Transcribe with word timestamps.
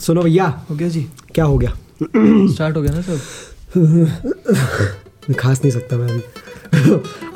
सुनो 0.00 0.22
भैया। 0.22 0.62
हो 0.70 0.74
गया 0.76 0.88
जी। 0.88 1.06
क्या 1.34 1.44
हो 1.44 1.58
गया? 1.58 1.72
स्टार्ट 2.52 2.76
हो 2.76 2.82
गया 2.82 2.92
ना 2.92 3.00
सब? 3.00 3.20
खास 5.38 5.60
नहीं 5.64 5.70
सकता 5.70 5.96
मैं 5.96 6.08
अभी। 6.08 6.22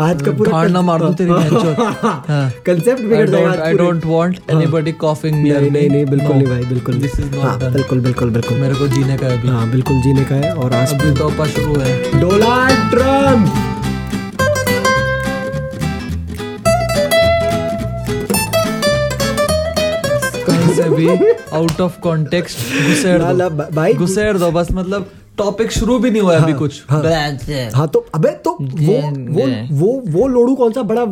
आज 0.00 0.22
का 0.22 0.30
पूरा 0.32 0.50
ना 0.70 0.82
मार 0.82 0.98
दूँ 0.98 1.14
तेरी। 1.14 1.30
हाँ। 1.30 2.50
कंसेप्ट 2.66 3.00
I 3.00 3.04
बिगड़ 3.04 3.30
जाएगा 3.30 3.50
आज 3.50 3.58
I 3.58 3.76
पूरे। 3.76 3.76
don't 3.76 4.02
want 4.04 4.56
anybody 4.56 4.92
नहीं 5.60 5.70
नहीं 5.70 5.90
नहीं 5.90 6.06
बिल्कुल 6.06 6.36
नहीं 6.36 6.46
भाई 6.46 6.64
बिल्कुल 6.64 6.94
is 7.12 7.20
not 7.20 7.38
हाँ, 7.38 7.60
done. 7.60 7.72
बिल्कुल 7.72 8.00
बिल्कुल 8.00 8.30
बिल्कुल। 8.30 8.58
मेरे 8.58 8.74
को 8.74 8.88
जीने 8.88 9.16
का 9.16 9.26
है 9.26 9.38
अभी। 9.38 9.48
हाँ 9.48 9.70
बिल्कुल 9.70 10.02
जीने 10.02 10.24
का 10.24 10.34
है 10.34 10.54
और 10.54 10.72
आज 10.72 10.94
अभी 10.94 11.14
तो 11.14 11.46
शुरू 11.46 11.74
है। 11.80 12.20
Donald 12.20 12.90
Trump. 12.90 13.73
भी 20.94 21.08
आउट 21.52 21.80
ऑफ़ 21.80 21.98
कॉन्टेक्स्ट 22.00 22.58
घुसेड़ 22.88 23.20
ला, 23.22 23.48
दो। 23.48 23.68
भाई 23.74 23.94
घुसेड़ 23.94 24.36
दो 24.38 24.50
बस 24.50 24.68
मतलब 24.72 25.10
टॉपिक 25.38 25.72
शुरू 25.72 25.98
भी 25.98 26.10
नहीं 26.10 26.22
हुआ 26.22 26.34
हाँ, 26.34 26.42
अभी 26.42 26.52
कुछ। 26.52 26.82
हाँ। 26.90 27.02
हाँ। 27.74 27.86
तो 27.88 28.06
अबे 28.14 28.28
तो 28.44 28.50
वो 28.60 29.00
वो 29.34 29.46
वो 29.76 29.92
वो 30.08 30.26
लोड़ू 30.28 30.54
कौन 30.56 30.72
सा 30.72 30.82
बड़ा 30.82 31.04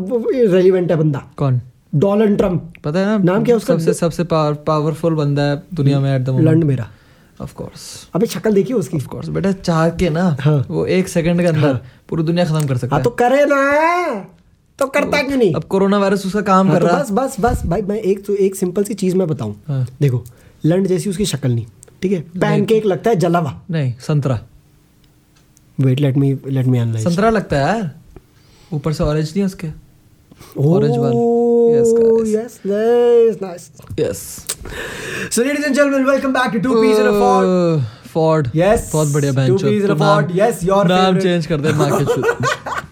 रेलिवेंट 0.55 0.91
है 0.91 0.97
बंदा? 0.97 1.23
कौन? 1.37 1.61
डोनाल्ड 1.95 2.37
ट्रंप 2.39 2.73
पता 2.85 2.99
है 2.99 3.07
ना 3.07 3.17
नाम 3.25 3.45
क्या 3.45 3.57
उसका? 3.57 3.75
सबसे 3.75 3.95
सबसे 3.95 4.25
पावर, 4.25 4.55
पावरफुल 4.67 5.15
बंदा 5.15 5.43
है 5.43 5.63
दुनिया 5.75 6.01
में 6.01 6.15
एट 6.15 6.23
द 6.23 6.29
मोमेंट 6.31 6.49
लंड 6.49 6.65
मेरा। 6.65 6.87
ऑफ़ 7.41 7.55
कोर्स 7.55 7.83
अबे 8.15 8.27
शक्ल 8.27 8.53
देखी 8.55 8.73
उसकी? 8.73 8.97
ऑफ़ 8.97 9.07
कोर्स 9.07 9.29
बेटा 9.29 9.53
चाह 9.53 9.89
के 10.01 10.11
ना 10.11 10.25
हाँ। 10.41 10.65
वो 10.71 10.87
एक 10.97 11.09
सेकंड 11.09 11.41
के 11.41 11.47
अंदर 11.47 11.79
पूरी 12.09 12.23
दुनिया 12.23 12.45
खत्म 12.45 12.67
कर 12.67 12.77
सकता 12.77 12.95
हाँ 12.97 13.01
है। 13.01 13.05
तो 13.05 13.11
करे 13.11 13.45
ना! 13.45 13.61
तो 14.83 14.87
करता 14.99 15.23
क्यों 15.23 15.39
नहीं? 15.39 15.53
अब 15.55 15.65
कोरोना 15.65 15.99
वायरस 15.99 16.27
उसका 16.27 16.41
काम 16.41 16.69
हाँ, 16.69 16.77
कर 16.77 16.83
तो 16.83 16.89
रहा। 16.89 17.03
बस 17.03 17.11
बस 17.13 17.37
बस 17.41 17.67
भाई 17.67 17.83
मैं 17.89 17.97
एक 17.97 18.25
तो 18.27 18.35
एक 18.47 18.55
सिंपल 18.57 18.85
सी 18.85 18.95
चीज़ 18.95 19.17
मैं 19.17 19.29
बताऊँ। 19.29 19.55
हाँ। 19.69 19.87
देखो 20.01 20.25
लंड 20.67 20.87
जैसी 20.87 21.11
उसकी 21.11 21.27
शक्ल 21.27 21.51
नहीं 21.53 21.67
ठीक 22.03 22.13
है? 22.13 22.21
पैनकेक 22.41 22.87
लगता 22.87 23.11
है 23.11 23.17
जला 23.17 23.39
हुआ 23.39 23.61
नहीं 23.71 23.93
संतरा। 24.01 24.41
Wait 25.81 26.01
let 26.01 26.17
me 26.17 26.33
let 26.47 26.67
me 26.67 26.79
analyse 26.79 27.09
संतरा 27.09 27.31
लगता 27.31 27.57
है 27.57 27.77
यार। 27.77 27.91
ऊपर 28.73 28.93
से 28.93 29.05
ऑरेंज 29.05 29.33
नहीं 29.37 29.45
उसके? 29.47 29.69
Oh, 30.61 30.79
guys. 30.81 32.31
yes, 32.31 32.55
nice, 32.71 33.37
nice. 33.43 33.67
Yes 34.01 34.23
So, 35.31 35.43
ladies 35.43 35.67
and 35.67 35.77
gentlemen, 35.77 36.07
welcome 36.07 36.33
back 36.37 36.53
to 36.55 36.61
Two 36.65 36.81
Peas 36.81 37.03
in 37.03 37.11
a 37.11 37.13
Ford. 37.21 37.85
Ford 38.15 38.49
Yes, 38.57 38.91
बहुत 38.93 39.09
बढ़िया 39.09 39.33
बहन 39.33 39.49
Two 39.49 39.59
Peas 39.65 39.85
in 39.85 39.93
a 39.95 39.99
Ford. 40.01 40.33
Yes, 40.39 40.65
your 40.71 40.85
नाम 40.89 41.19
चेंज 41.19 41.47
कर 41.47 41.61
दे 41.61 41.73
माँ 41.73 41.91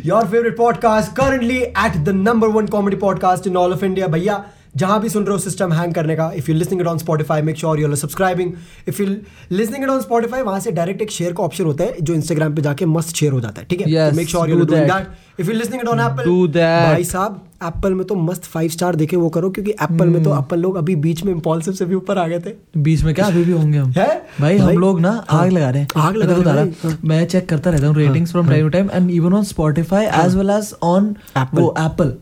के 0.00 0.30
favourite 0.30 0.56
podcast 0.56 1.12
currently 1.12 1.58
at 1.58 1.96
the 1.96 2.08
number 2.08 2.48
one 2.48 2.66
comedy 2.66 2.96
podcast 2.96 3.46
in 3.46 3.56
all 3.56 3.72
of 3.72 3.84
India 3.84 4.06
भैया 4.06 4.44
जहाँ 4.76 5.00
भी 5.00 5.08
सुन 5.08 5.24
रहे 5.24 5.32
हो 5.32 5.38
सिस्टम 5.38 5.72
हैंग 5.72 5.94
करने 5.94 6.16
का 6.16 6.32
if 6.34 6.50
you 6.50 6.56
listening 6.56 6.80
it 6.80 6.86
on 6.86 6.98
Spotify 6.98 7.42
make 7.42 7.56
sure 7.56 7.80
you're 7.80 7.96
subscribing 7.96 8.52
if 8.88 9.02
you 9.02 9.16
listening 9.52 9.84
it 9.84 9.90
on 9.90 10.00
Spotify 10.00 10.42
वहाँ 10.42 10.60
से 10.60 10.72
direct 10.72 11.02
एक 11.02 11.10
शेयर 11.10 11.32
का 11.32 11.42
ऑप्शन 11.42 11.64
होता 11.64 11.84
है 11.84 11.94
जो 12.02 12.14
इंस्टाग्राम 12.14 12.54
पे 12.54 12.62
जाके 12.62 12.86
मस्त 12.86 13.16
शेयर 13.16 13.32
हो 13.32 13.40
जाता 13.40 13.60
है 13.60 13.66
ठीक 13.70 13.80
है? 13.80 14.12
Make 14.12 14.28
sure 14.28 14.50
you 14.50 14.64
doing 14.64 14.84
that 14.84 15.06
if 15.38 15.50
you 15.50 15.56
listening 15.58 15.82
it 15.82 15.88
on 15.88 16.00
Apple 16.00 16.30
Do 16.30 16.46
that. 16.52 16.86
भाई 16.86 17.04
साहब 17.04 17.40
एप्पल 17.64 17.94
में 17.94 18.04
तो 18.06 18.14
मस्त 18.14 18.44
फाइव 18.44 18.68
स्टार 18.68 18.94
देके 18.96 19.16
वो 19.16 19.28
करो 19.28 19.50
क्योंकि 19.50 19.70
एप्पल 19.70 20.08
में 20.08 20.22
तो 20.22 20.30
Hmm. 20.30 20.38
अपन 20.38 20.56
लोग 20.56 20.76
अभी 20.76 20.94
बीच 20.96 21.22
में 21.24 21.32
इम्पॉल्सिव 21.32 21.74
से 21.74 21.84
भी 21.84 21.94
ऊपर 21.94 22.18
आ 22.18 22.26
गए 22.28 22.38
थे। 22.38 22.52
बीच 22.78 23.02
में 23.02 23.14
क्या 23.14 23.26
अभी 23.26 23.44
भी 23.44 23.52
होंगे 23.52 23.78
हम? 23.78 23.90
है? 23.90 24.06
भाई 24.40 24.58
भाई, 24.58 24.74
हम 24.74 24.80
लोग 24.80 25.00
ना 25.00 25.10
हाँ, 25.28 25.40
आग 25.42 25.50
लगा 25.50 25.68
रहे 25.70 25.82
हैं। 25.82 25.88
आग 25.96 26.16
लगा 26.16 26.26
रहे 26.26 26.34
हैं 26.34 26.42
बता 26.44 26.88
रहा, 26.88 26.96
मैं 27.04 27.26
चेक 27.26 27.48
करता 27.48 27.70
रहता 27.70 27.86
हूँ 27.86 27.96
ratings 27.96 28.32
from 28.32 28.48
time 28.48 28.62
to 28.62 28.68
time 28.68 28.88
and 28.92 29.10
even 29.10 29.34
on 29.34 29.44
Spotify 29.44 30.06
as 30.24 30.36
well 30.36 30.50
as 30.50 30.72
on 30.82 31.14
वो 31.54 31.74
Apple 31.78 32.12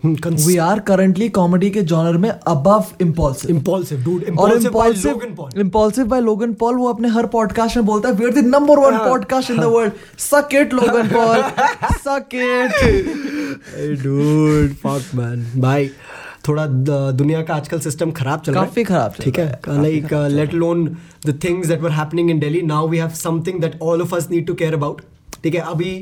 we 0.47 0.57
are 0.67 0.79
currently 0.91 1.29
comedy 1.29 1.71
के 1.71 1.83
जॉनर 1.93 2.17
में 2.17 2.29
अबव 2.31 2.85
इम्पॉल्सिव 3.01 3.51
इम्पॉल्सिव 3.51 4.05
डूड 4.05 4.39
और 4.39 4.57
impulsive 4.57 5.49
impulsive 5.57 6.07
by 6.07 6.21
Logan 6.21 6.53
Paul 6.55 6.77
वो 6.77 6.89
अपने 6.89 7.09
हर 7.09 7.27
पॉडकास्ट 7.27 7.77
में 7.77 7.87
बोलता 7.87 8.09
है 8.09 8.15
we 8.15 8.25
are 8.25 8.33
the 8.33 8.47
number 8.47 8.79
one 8.79 8.95
हाँ, 8.95 9.09
podcast 9.09 9.51
in 9.51 9.61
the 9.61 9.65
world 9.65 9.93
suck 10.21 10.55
it 10.55 10.75
Logan 10.75 11.09
Paul 11.09 11.43
suck 11.99 12.35
it 12.35 13.00
dude 14.03 14.75
fuck 14.85 15.15
man 15.15 15.45
भाई 15.61 15.91
थोड़ा 16.49 16.67
दुनिया 16.67 17.43
का 17.43 17.55
आजकल 17.55 17.81
सिस्टम 17.81 18.11
खराब 18.13 18.41
चल 18.41 18.53
रहा 18.53 18.63
है। 18.63 18.69
काफ़ी 18.69 18.85
खराब 18.85 19.15
ठीक 19.21 19.39
है? 19.39 19.61
Like 19.69 20.13
let 20.33 20.55
alone 20.55 20.87
the 21.27 21.39
things 21.45 21.69
that 21.69 21.81
were 21.81 21.91
happening 21.93 22.31
in 22.31 22.39
Delhi 22.41 22.63
now 22.63 22.89
we 22.89 22.99
have 22.99 23.11
something 23.17 23.61
that 23.61 23.79
all 23.83 24.03
of 24.03 24.15
us 24.17 24.31
need 24.31 24.47
to 24.47 24.55
care 24.55 24.75
about 24.75 25.03
ठीक 25.43 25.55
है? 25.55 25.61
अभी 25.61 25.93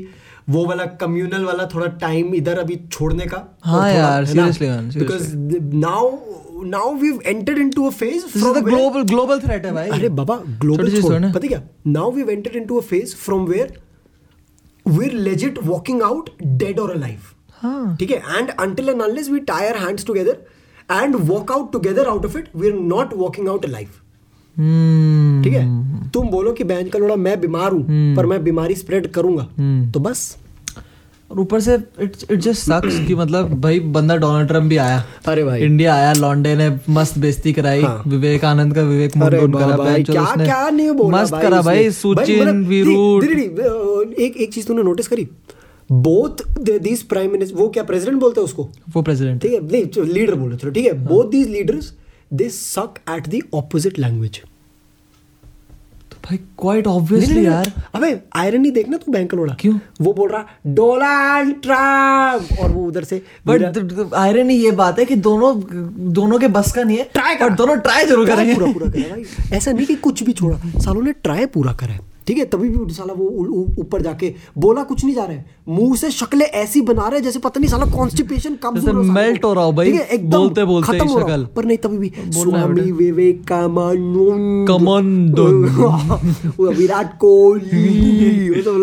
वो 0.49 0.65
वाला 0.65 0.85
कम्युनल 1.01 1.43
वाला 1.45 1.65
थोड़ा 1.73 1.87
टाइम 2.01 2.33
इधर 2.35 2.59
अभी 2.59 2.79
छोड़ने 2.91 3.25
का 3.33 3.43
हाँ 3.65 3.91
यार, 3.91 4.25
seriously 4.25 4.69
man, 4.69 4.95
because 4.97 5.35
now 5.75 6.63
now 6.69 6.93
we 7.01 7.09
entered 7.25 7.57
into 7.57 7.85
a 7.87 7.89
phase 7.89 8.23
the 8.37 8.63
global 8.63 9.03
global 9.11 9.39
threat 9.39 9.65
है 9.65 9.73
भाई। 9.73 9.89
अरे 9.89 10.09
बाबा 10.19 10.35
ग्लोबल 10.61 11.01
छोड़। 11.01 11.13
पता 11.13 11.47
क्या? 11.47 11.61
Now 11.87 12.11
we 12.11 12.21
entered 12.31 12.55
into 12.55 12.77
a 12.77 12.81
phase 12.83 13.15
from 13.15 13.45
where 13.45 13.77
we're 14.89 15.13
legit 15.13 15.59
walking 15.63 16.01
out 16.01 16.29
dead 16.43 16.79
और 16.79 16.95
लाइफ 16.97 17.33
ठीक 17.99 18.11
है? 18.11 18.17
And 18.37 18.49
until 18.49 18.89
and 18.89 19.01
unless 19.01 19.29
we 19.29 19.39
tie 19.47 19.77
hands 19.77 20.05
together 20.05 20.37
and 20.91 21.15
walk 21.15 21.51
out 21.51 21.71
together 21.71 22.07
out 22.07 22.25
of 22.25 22.37
it 22.37 22.49
we 22.55 22.69
are 22.69 22.77
not 22.77 23.13
walking 23.13 23.49
out 23.49 23.65
a 23.65 23.69
life 23.69 24.01
ठीक 25.43 25.53
है? 25.53 26.09
तुम 26.11 26.29
बोलो 26.29 26.51
कि 26.53 26.63
बहन 26.63 26.87
का 26.89 26.99
लोड़ा 26.99 27.15
मैं 27.15 27.39
बीमार 27.41 27.71
हूँ 27.71 27.81
hmm. 27.81 28.17
पर 28.17 28.25
मैं 28.25 28.43
बीमारी 28.43 28.75
स्प्रेड 28.75 29.07
करूँगा। 29.11 29.47
hmm. 29.49 29.93
तो 29.93 29.99
बस। 29.99 30.37
और 31.31 31.39
ऊपर 31.39 31.59
से 31.59 31.75
इट 31.75 32.11
इट 32.31 32.39
जस्ट 32.39 32.61
सक्स 32.61 33.07
कि 33.07 33.15
मतलब 33.15 33.61
भाई 33.61 33.79
बंदा 33.79 34.15
डोनाल्ड 34.15 34.47
ट्रंप 34.47 34.63
भी 34.63 34.77
आया। 34.77 35.03
अरे 35.27 35.43
भाई। 35.43 35.61
इंडिया 35.61 35.95
आया 35.95 36.13
लॉन्डे 36.13 36.55
ने 36.55 36.79
मस्त 36.89 37.17
बेइज्जती 37.17 37.53
कराई 37.53 37.81
हाँ। 37.81 38.03
विवेकानंद 38.07 38.75
का 38.75 38.81
विवेक 38.81 39.11
करा 39.13 39.77
बेंचो 39.77 40.13
क्या 40.13 40.25
क्या 40.35 40.69
नहीं 40.69 40.91
बोला 40.91 41.21
मस्त 41.21 41.31
भाई 41.31 41.41
करा 41.41 41.61
भाई 41.61 41.91
सुचिन 41.91 42.41
मतलब, 42.41 42.69
दी- 42.69 44.19
एक 44.19 44.37
एक 44.37 44.53
चीज़ 44.53 44.67
तूने 44.67 44.83
नोटिस 44.83 45.07
करी? 45.07 45.27
बोथ 45.91 46.59
दीज 46.59 47.01
प्राइम 47.03 47.31
मिनिस्टर 47.31 47.57
वो 47.57 47.69
क्या 47.69 47.83
प्रेसिडेंट 47.83 48.19
बोलते 48.19 48.41
हैं 48.41 48.45
उसको? 48.45 48.69
वो 48.95 49.01
प्रेसिडेंट 49.01 49.41
ठीक 49.41 49.51
है 49.51 49.71
नहीं 49.71 50.03
लीडर 50.13 50.35
बोल 50.35 50.55
चलो 50.55 50.71
ठीक 50.71 50.85
है। 50.85 50.93
Both 50.93 51.29
these 51.31 51.49
leaders 51.49 51.93
they 52.33 52.49
suck 52.49 52.93
at 53.09 53.27
the 53.27 53.39
opposite 53.53 53.99
language 53.99 54.41
भाई 56.25 56.37
क्वाइट 56.59 56.87
ऑब्वियसली 56.87 57.45
यार। 57.45 57.71
अबे 57.95 58.19
आयरनी 58.35 58.71
देखना 58.71 58.97
तू 58.97 59.11
बैंक 59.11 59.33
लोड़ा। 59.33 59.53
क्यों? 59.59 59.77
वो 60.01 60.13
बोल 60.13 60.29
रहा 60.29 60.45
डोनाल्ड 60.67 61.53
ट्रंप 61.61 62.59
और 62.59 62.71
वो 62.71 62.85
उधर 62.87 63.03
से 63.03 63.21
बट 63.47 64.13
आयरन 64.15 64.51
ये 64.51 64.71
बात 64.73 64.99
है 64.99 65.05
कि 65.05 65.15
दोनों 65.17 65.53
दोनों 66.13 66.39
के 66.39 66.47
बस 66.49 66.71
का 66.71 66.83
नहीं 66.83 66.97
है 66.97 67.09
ट्राई 67.13 67.35
और 67.37 67.53
दोनों 67.53 67.77
ट्राई 67.79 68.05
ज़रूर 68.05 68.27
करेंगे। 68.27 68.53
पूरा 68.55 68.71
पूरा 68.71 68.89
करा 68.89 69.09
भाई। 69.09 69.57
ऐसा 69.57 69.71
नहीं 69.71 69.85
कि 69.85 69.95
कुछ 69.97 70.23
भी 70.23 70.33
छोड़ा। 70.33 70.57
सालों 70.79 71.01
ने 71.01 71.11
ट्राई 71.13 71.45
पूरा 71.47 71.73
करा 71.73 71.93
है। 71.93 72.07
ठीक 72.29 72.37
है 72.37 72.45
तभी 72.45 72.69
भी 72.69 72.93
साला 72.93 73.13
वो 73.13 73.25
ऊपर 73.79 74.01
जाके 74.01 74.33
बोला 74.57 74.83
कुछ 74.83 75.05
नहीं 75.05 75.15
जा 75.15 75.23
रहा 75.23 75.31
है। 75.31 75.45
मुँह 75.69 75.95
से 75.95 76.11
शक्लें 76.11 76.45
ऐसी 76.45 76.81
बना 76.81 77.07
रहे 77.07 77.21
जैसे 77.21 77.39
पता 77.39 77.59
नहीं 77.59 77.69
साला 77.69 77.85
कॉन्स्टिपेशन 77.85 78.53
दूर 78.53 78.95
हो 78.95 79.03
को। 79.41 79.47
हो 79.47 79.53
रहा 79.53 79.63
हो 79.63 79.71
भाई, 79.71 79.91
ठीक 79.91 80.01
है, 80.01 80.07
एकदम 80.07 80.37
बोलते- 80.37 80.67
बोलते 80.67 80.97
खत्म 80.97 81.07
ही 81.07 81.13
हो 81.13 81.19
रहा 81.19 81.37
शक्ल। 81.37 81.47
पर 81.55 81.65
नहीं 81.65 81.77
तभी 81.77 81.97
भी 81.97 82.11
है 82.15 82.31
स्वामी 82.31 82.91
विवेकानंद 82.91 85.39
विराट 86.59 87.17
कोहली। 87.17 88.63
तो 88.63 88.79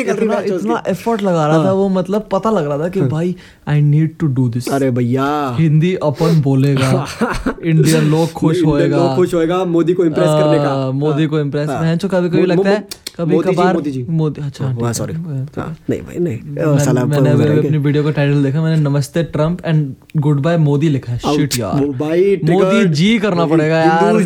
इतना 0.00 0.56
इतना 0.56 0.82
एफर्ट 0.88 1.22
लगा 1.22 1.46
रहा 1.46 1.64
था 1.64 1.72
वो 1.72 1.88
मतलब 1.88 2.28
पता 2.32 2.50
लग 2.50 2.66
रहा 2.66 2.78
था 2.78 2.88
कि 2.88 3.00
भाई 3.00 3.36
I 3.68 3.80
need 3.80 4.18
to 4.18 4.26
do 4.26 4.48
this 4.48 4.68
अरे 4.68 4.90
भैया। 4.90 5.56
हिंदी 5.60 5.94
अपन 5.94 6.40
बोलेगा 6.40 7.06
इंडियन 7.64 8.04
लोग 8.04 8.32
खुश 8.32 8.64
होएगा। 8.64 9.16
खुश 9.16 9.34
होएगा 9.34 9.64
मोदी 9.64 9.94
को 9.94 10.04
इम्प्रेस 10.04 10.28
करने 10.28 10.58
का। 10.58 10.90
मोदी 10.90 11.26
को 11.26 11.40
इम्प्रेस 11.40 11.68
हाँ। 11.68 11.96
कभी 11.96 12.28
कभी 12.28 12.42
लगता 12.42 12.70
मो- 12.70 12.79
है 12.80 12.86
कभी 13.16 13.38
कभार 13.38 13.74
मोदी 13.74 13.90
जी। 13.90 14.02
मोदी 14.10 14.40
अच्छा 14.42 14.72
ठीक 14.72 14.82
है। 14.84 14.92
सॉरी 14.92 15.14
हाँ, 15.14 15.76
नहीं 15.90 16.00
भाई 16.02 16.18
नहीं। 16.18 16.78
साला 16.84 17.04
मैंने। 17.04 17.30
अपनी 17.30 17.78
वीडियो 17.78 18.04
का 18.04 18.10
टाइटल 18.10 18.42
देखा 18.42 18.62
मैंने 18.62 18.80
नमस्ते 18.82 19.22
Trump 19.36 19.64
and 19.66 19.94
good 20.16 20.40
bye 20.42 20.56
Modi 20.58 20.88
लिखा 20.88 21.12
है। 21.12 21.18
शिट 21.36 21.58
यार। 21.58 21.84
भाई 21.98 22.36
मोदी 22.44 22.84
जी 22.94 23.18
करना 23.18 23.46
पड़ेगा 23.46 23.78
यार। 23.78 24.16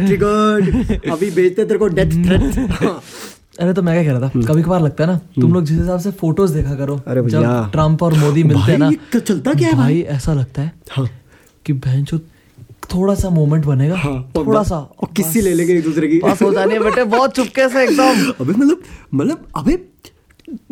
अभी 1.12 1.30
भेजते 1.30 1.64
तेरे 1.64 1.78
को 1.78 1.86
डेथ 1.88 2.10
थ्रेट 2.26 3.00
अरे 3.60 3.72
तो 3.72 3.82
मैं 3.82 3.94
क्या 3.94 4.12
कह 4.12 4.18
रहा 4.18 4.28
था 4.28 4.40
कभी 4.46 4.62
कभार 4.62 4.80
लगता 4.82 5.04
है 5.04 5.10
ना 5.10 5.16
तुम 5.40 5.52
लोग 5.54 5.64
जिस 5.64 5.78
हिसाब 5.78 5.98
से 6.00 6.10
फ़ोटोज़ 6.10 6.54
देखा 6.54 6.74
करो 6.74 6.94
हम्म। 6.94 7.10
अरे 7.10 7.22
जब 7.30 7.68
ट्रंप 7.72 8.02
और 8.02 8.14
मोदी 8.14 8.42
मिलते 8.42 8.72
हैं 8.72 8.78
ना 8.78 8.88
भाई 8.90 9.20
चलता 9.20 9.52
क्या 9.54 9.68
है 9.68 9.74
भाई 9.74 9.92
भाई? 9.92 10.00
ऐसा 10.16 10.32
लगता 10.34 10.62
है 10.62 10.72
हाँ। 10.90 11.08
कि 11.66 11.72
बहन 11.72 12.04
थोड़ा 12.84 13.14
सा 13.14 13.30
मोमेंट 13.30 13.64
बनेगा। 13.64 13.96
हाँ 13.96 14.32
थोड़ा 14.36 14.62
सा। 14.62 14.76
और 14.76 15.08
किसी 15.16 15.40
ले 15.40 15.54
लेंगे 15.54 15.78
एक 15.78 15.84
दूसरे 15.84 16.08
की। 16.08 16.18
पास 16.18 16.42
हो 16.42 16.52
जाने 16.52 16.78
बेटे 16.78 17.04
बहुत 17.04 17.36
चुपके 17.36 17.68
से 17.68 17.82
एकदम। 17.84 18.32
अबे 18.40 18.52
मतलब 18.52 18.82
मतलब 19.14 19.48
अबे 19.56 19.72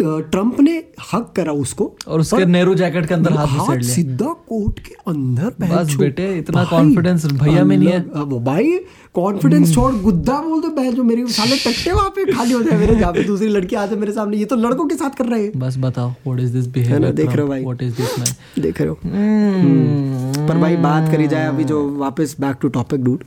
ट्रंप 0.00 0.60
ने 0.60 0.84
हक 1.12 1.32
करा 1.36 1.52
उसको 1.52 1.96
और 2.08 2.20
उसके 2.20 2.46
नेहरू 2.46 2.74
जैकेट 2.74 3.06
के 3.06 3.14
अंदर 3.14 3.32
हाथ 3.32 3.76
लिया। 3.76 3.92
सीधा 3.94 4.32
कोट 4.48 4.78
के 4.78 4.94
अंदर 5.06 5.54
बस 5.60 5.94
बेटे, 5.94 6.38
इतना 6.38 6.68
confidence 6.70 7.32
भैया 7.32 7.64
में 7.64 7.76
नहीं 7.76 7.88
है। 7.88 8.00
अब 8.14 8.44
भाई 8.44 8.78
कॉन्फिडेंस 9.14 9.74
छोड़ 9.74 9.94
गुद्दा 9.94 10.40
बोल 10.42 10.60
दो 10.60 10.68
बहन 10.68 10.94
जो 10.94 11.04
मेरे 11.04 11.26
साले 11.26 11.56
टट्टे 11.56 11.92
वहाँ 11.92 12.08
पे 12.08 12.32
खाली 12.32 12.52
हो 12.52 12.62
जाए 12.62 12.78
मेरे 12.78 12.94
जहाँ 12.94 13.12
पे 13.12 13.22
दूसरी 13.22 13.48
लड़की 13.48 13.76
आ 13.76 13.86
जाए 13.86 13.98
मेरे 13.98 14.12
सामने 14.12 14.36
ये 14.36 14.44
तो 14.44 14.56
लड़कों 14.56 14.86
के 14.88 14.94
साथ 14.94 15.10
कर 15.10 15.26
रहे 15.26 15.42
हैं। 15.42 15.58
बस 15.58 15.76
बताओ 15.78 16.10
व्हाट 16.10 16.40
इज़ 16.40 16.52
दिस 16.52 16.66
बिहेवियर 16.66 17.12
देख 17.12 17.28
रहे 17.28 17.42
हो 17.42 17.48
भाई। 17.48 17.62
व्हाट 17.62 17.82
इज़ 17.82 17.96
दिस 17.96 18.18
मैन 18.18 18.62
देख 18.62 18.80
रहे 18.80 18.88
हो। 18.88 18.98
हम्म। 19.04 20.48
पर 20.48 20.58
भाई 20.58 20.76
बात 20.76 21.10
करी 21.12 21.28
जाए 21.28 21.48
अभी 21.48 21.64
जो 21.64 21.96
वापस 21.96 22.36
बैक 22.40 22.56
टू 22.62 22.68
टॉपिक 22.68 23.04
डूड 23.04 23.24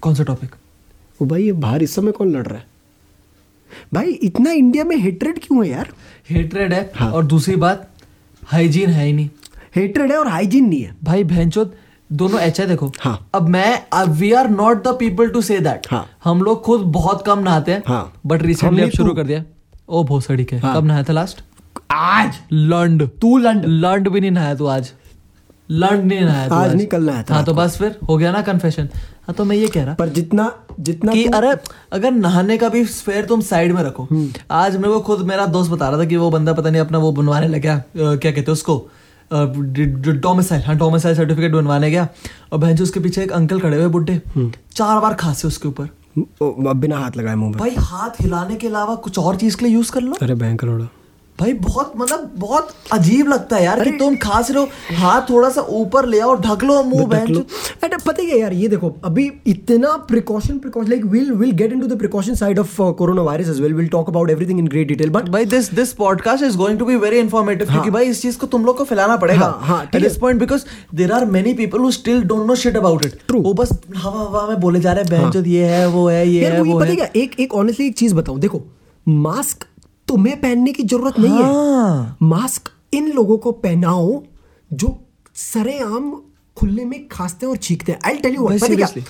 कौन 0.00 0.14
सा 0.14 0.24
टॉपिक 0.24 0.54
वो 1.20 1.26
भाई 1.28 1.42
ये 1.44 1.52
बाहर 1.52 1.82
इस 1.82 1.94
समय 1.94 2.12
कौन 2.12 2.32
लड़ 2.32 2.46
रहा 2.46 2.58
है? 2.58 2.71
भाई 3.94 4.10
इतना 4.22 4.50
इंडिया 4.50 4.84
में 4.84 4.96
हेट्रेड 4.96 5.38
क्यों 5.42 5.64
है 5.64 5.70
यार? 5.70 5.88
हेट्रेड 6.30 6.72
है 6.72 6.90
हाँ। 6.96 7.10
और 7.12 7.24
दूसरी 7.24 7.56
बात 7.56 7.88
हाइजीन 8.42 8.90
है 8.90 9.06
ही 9.06 9.12
नहीं। 9.12 9.28
हेट्रेड 9.76 10.10
है 10.12 10.18
और 10.18 10.28
हाइजीन 10.28 10.68
नहीं 10.68 10.82
है। 10.82 10.96
भाई 11.04 11.24
भैंचोद 11.24 11.74
दोनों 12.10 12.40
एच 12.40 12.60
है 12.60 12.66
देखो। 12.66 12.92
हाँ। 13.00 13.28
अब 13.34 13.48
मैं 13.48 14.04
we 14.10 14.32
are 14.32 14.48
not 14.50 14.82
the 14.84 14.96
people 14.98 15.28
to 15.28 15.40
say 15.42 15.58
that. 15.60 15.86
हम 16.24 16.42
लोग 16.42 16.62
खुद 16.62 16.80
बहुत 16.92 17.24
कम 17.26 17.38
नहाते 17.38 17.72
हैं 17.72 17.82
हाँ। 17.86 18.12
बट 18.26 18.42
रिसेंटली 18.42 18.82
अब 18.82 18.90
शुरू 18.90 19.14
कर 19.14 19.24
दिया। 19.24 19.44
ओ 19.88 20.02
भोसड़ी 20.04 20.44
के। 20.44 20.56
हाँ। 20.56 20.74
कब 20.76 20.84
नहाया 20.84 21.02
था 21.02 21.12
लास्ट 21.12 21.42
आज। 21.90 22.38
लंड। 22.52 23.08
तू 23.20 23.36
लंड। 23.38 23.64
लंड 23.66 24.08
भी 24.08 24.20
नहीं 24.20 24.30
नहाया 24.30 24.54
तू 24.54 24.66
आज। 24.66 24.92
लंड 25.72 26.04
नहीं 26.04 26.20
नहाया 26.20 26.48
तू 26.48 26.54
आज 26.54 26.74
नहीं, 26.74 26.86
कल 26.86 27.02
नहाया 27.04 27.22
था 27.30 27.34
हाँ 27.34 27.44
तो 27.44 27.54
बस 27.54 27.76
फिर 27.78 27.96
हो 28.08 28.16
गया 28.18 28.32
ना 28.32 28.40
कन्फेशन 28.42 28.88
हाँ 29.26 29.34
तो 29.38 29.44
मैं 29.44 29.56
ये 29.56 29.68
कह 29.68 29.84
रहा 29.84 29.94
पर 29.94 30.08
जितना 30.18 30.50
जितना 30.80 31.12
कि 31.12 31.24
अरे 31.34 31.50
अगर 31.92 32.10
नहाने 32.10 32.56
का 32.58 32.68
भी 32.68 32.84
फेयर 32.84 33.24
तुम 33.26 33.40
साइड 33.50 33.72
में 33.72 33.82
रखो। 33.82 34.02
हम्म। 34.10 34.28
आज 34.50 34.76
मेरे 34.76 34.92
को 34.94 35.00
खुद 35.08 35.20
मेरा 35.26 35.46
दोस्त 35.56 35.70
बता 35.70 35.88
रहा 35.88 35.98
था 36.00 36.04
कि 36.04 36.16
वो 36.16 36.30
बंदा 36.30 36.52
पता 36.52 36.70
नहीं 36.70 36.80
अपना 36.80 36.98
वो 36.98 37.12
बनवाने 37.12 37.48
लगा 37.48 37.74
अ, 37.74 37.82
क्या 37.96 38.30
कहते 38.30 38.40
हैं 38.40 38.52
उसको? 38.52 38.76
डोमिसाइल 39.30 40.62
हाँ 40.62 40.76
डोमिसाइल 40.78 41.16
सर्टिफिकेट 41.16 41.52
बनवाने 41.52 41.90
गया। 41.90 42.06
और 42.52 42.58
बहन 42.58 42.76
जी 42.76 42.82
उसके 42.82 43.00
पीछे 43.00 43.22
एक 43.22 43.32
अंकल 43.32 43.60
खड़े 43.60 43.76
हुए 43.76 43.86
बुढ़े 43.88 44.20
हम्म। 44.34 44.52
चार 44.74 45.00
बार 45.00 45.14
खांसे 45.20 45.48
उसके 45.48 45.68
ऊपर। 45.68 45.88
बिना 46.76 46.96
हाथ 46.98 47.16
लगाए 47.16 47.34
मुँह 47.34 47.52
भाई 47.58 47.74
हाथ 47.78 48.20
हिलाने 48.20 48.56
के 48.56 48.66
अलावा 48.68 48.94
कुछ 49.04 49.18
और 49.18 49.36
चीज़ 49.36 49.56
के 49.56 49.64
लिए 49.64 49.74
यूज़ 49.74 49.92
कर 49.92 50.00
लो। 50.00 50.16
अरे 50.22 50.34
भयंकर 50.34 50.68
उड़ा 50.68 50.88
भाई 51.42 51.52
बहुत 51.60 51.92
मतलब 51.96 52.30
बहुत 52.38 52.68
अजीब 52.92 53.28
लगता 53.28 53.56
है 53.56 53.64
यार 53.64 53.84
कि 53.84 53.90
तुम 53.98 54.16
खांस 54.22 54.50
रहे 54.50 54.62
हो 54.62 54.96
हाथ 54.96 55.28
थोड़ा 55.30 55.48
सा 55.50 55.60
ऊपर 55.78 56.06
ले 56.06 56.20
आओ 56.20 56.34
ढक 56.40 56.64
लो 56.64 56.82
मुँह 56.84 57.06
बहन 57.06 57.42
अरे 57.84 57.96
पता 58.06 58.22
है 58.22 58.38
यार 58.38 58.52
ये 58.52 58.68
देखो 58.68 58.94
अभी 59.04 59.30
इतना 59.46 59.96
precaution 60.08 60.58
precaution 60.58 60.90
like 60.90 61.04
we'll 61.14 61.32
we'll 61.32 61.50
get 61.60 61.72
into 61.72 61.86
the 61.86 61.98
precaution 61.98 62.34
side 62.34 62.58
of 62.58 62.80
corona 62.98 63.22
virus 63.22 63.48
as 63.48 63.60
well 63.60 63.74
we'll 63.74 63.88
talk 63.88 64.08
about 64.08 64.30
everything 64.30 64.58
in 64.58 64.66
great 64.66 64.88
detail 64.88 65.10
but 65.10 65.28
भाई 65.28 65.44
this 65.54 65.72
this 65.74 65.92
podcast 65.94 66.44
is 66.44 66.56
going 66.56 66.78
to 66.78 66.84
be 66.84 66.96
very 66.96 67.18
informative 67.18 67.66
क्योंकि 67.66 67.90
भाई 67.90 68.06
इस 68.06 68.22
चीज़ 68.22 68.38
को 68.38 68.46
तुम 68.46 68.64
लोग 68.64 68.78
को 68.78 68.84
फैलाना 68.84 69.16
पड़ेगा। 69.16 69.46
हाँ, 69.46 69.58
हाँ, 69.62 69.82
at 69.84 70.02
this 70.02 70.18
point 70.18 70.40
because 70.40 70.64
there 70.94 71.12
are 71.12 71.24
many 71.30 71.54
people 71.54 71.78
who 71.78 71.90
still 71.90 72.22
don't 72.24 72.46
know 72.46 72.54
shit 72.54 72.76
about 72.76 73.04
it 73.06 73.18
True. 73.30 73.42
वो 73.44 73.54
बस 73.54 73.78
हवा 73.96 74.20
हवा 74.20 74.46
में 74.48 74.60
बोले 74.60 74.80
जा 74.80 74.92
रहे 74.92 75.04
हैं 75.04 75.30
बहन 75.30 75.46
ये 75.46 75.64
है 75.64 75.86
वो 75.88 76.08
है 76.08 76.26
ये 76.28 76.46
है 76.46 76.62
वो 76.62 76.78
है। 76.78 76.94
है 76.94 77.10
एक 77.16 77.40
एक 77.40 77.54
ऑनेस्टली 77.54 77.86
एक 77.86 77.98
चीज़ 77.98 78.14
बताऊँ। 78.14 78.40
देखो 78.40 78.62
मास्क 79.06 79.66
तुम्हें 80.12 80.40
पहनने 80.40 80.72
की 80.72 80.82
ज़रूरत 80.84 81.18
हाँ। 81.18 81.26
नहीं 81.26 81.36
है 81.36 81.42
हाँ। 81.44 82.16
मास्क 82.22 82.70
इन 82.94 83.10
लोगों 83.12 83.36
को 83.38 83.52
पहनाओ 83.66 84.22
जो 84.70 84.88
सरेआम 85.42 86.10
खुले 86.56 86.84
में 86.84 87.06
खांसते 87.08 87.46
हैं 87.46 87.50
और 87.50 87.56
छींकते 87.58 87.92
हैं 87.92 88.00
आई 88.06 88.16
टेल 88.18 88.34
यू 88.34 88.48
पता 88.48 88.74
क्या 88.74 88.86
seriously. 88.86 89.04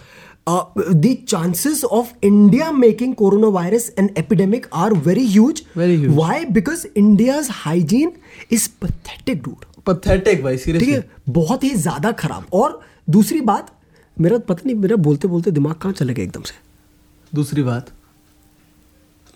the 0.46 1.10
chances 1.24 1.82
of 1.90 2.12
India 2.22 2.70
making 2.74 3.14
coronavirus 3.14 3.84
an 3.96 4.08
epidemic 4.16 4.68
are 4.74 4.94
very 4.94 5.26
huge. 5.26 5.62
Very 5.74 5.96
huge. 5.96 6.10
Why? 6.12 6.44
Because 6.56 6.84
India's 6.96 7.50
hygiene 7.58 8.12
is 8.50 8.68
pathetic, 8.80 9.44
dude. 9.44 9.68
भाई 9.86 10.56
ठीक 10.56 10.88
है 10.88 11.04
बहुत 11.30 11.64
ही 11.64 11.70
ज़्यादा 11.76 12.12
खराब 12.18 12.46
और 12.54 12.80
दूसरी 13.10 13.40
बात 13.48 13.72
मेरा 14.16 14.38
पता 14.48 14.62
नहीं 14.66 14.76
मेरा 14.76 14.96
बोलते 15.06 15.28
बोलते 15.28 15.50
दिमाग 15.50 15.74
कहाँ 15.74 15.92
चले 15.92 16.14
गया 16.14 16.24
एकदम 16.24 16.42
से 16.42 16.54
दूसरी 17.32 17.62
बात 17.62 17.90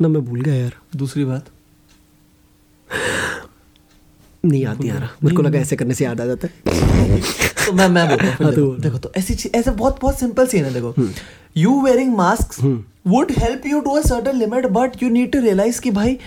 ना 0.00 0.08
मैं 0.08 0.24
भूल 0.24 0.40
गया 0.40 0.54
यार 0.54 0.76
दूसरी 0.96 1.24
बात 1.24 1.50
नहीं 2.90 4.62
याद 4.62 4.80
नहीं 4.80 4.90
आ 4.90 4.98
रहा। 4.98 5.08
मेरे 5.24 5.36
को 5.36 5.42
लगा 5.42 5.58
ऐसे 5.58 5.76
करने 5.76 5.94
से 5.94 6.04
याद 6.04 6.20
आ 6.20 6.24
जाता 6.26 6.48
है। 6.48 7.20
तो 7.66 7.72
मैं 7.72 7.88
मैं 7.88 8.08
बोलता 8.08 8.26
हूँ 8.26 8.34
हाँ, 8.34 8.50
देखो, 8.50 8.76
देखो 8.82 8.98
तो 8.98 9.12
ऐसी 9.16 9.34
चीज़ 9.34 9.56
ऐसा 9.56 9.72
बहुत 9.72 10.00
बहुत 10.00 10.18
सिंपल 10.18 10.46
सीन 10.46 10.64
है 10.64 10.72
देखो। 10.74 10.94
You 11.56 11.80
wearing 11.82 12.14
mask 12.16 12.60
would 13.06 13.32
help 13.38 13.66
you 13.66 13.80
to 13.80 13.90
a 13.90 14.00
certain 14.02 14.36
limit 14.36 14.66
but 14.72 15.02
you 15.02 15.08
need 15.10 15.32
to 15.32 15.40
realise 15.40 15.80
कि 15.80 15.90
भाई 15.90 16.18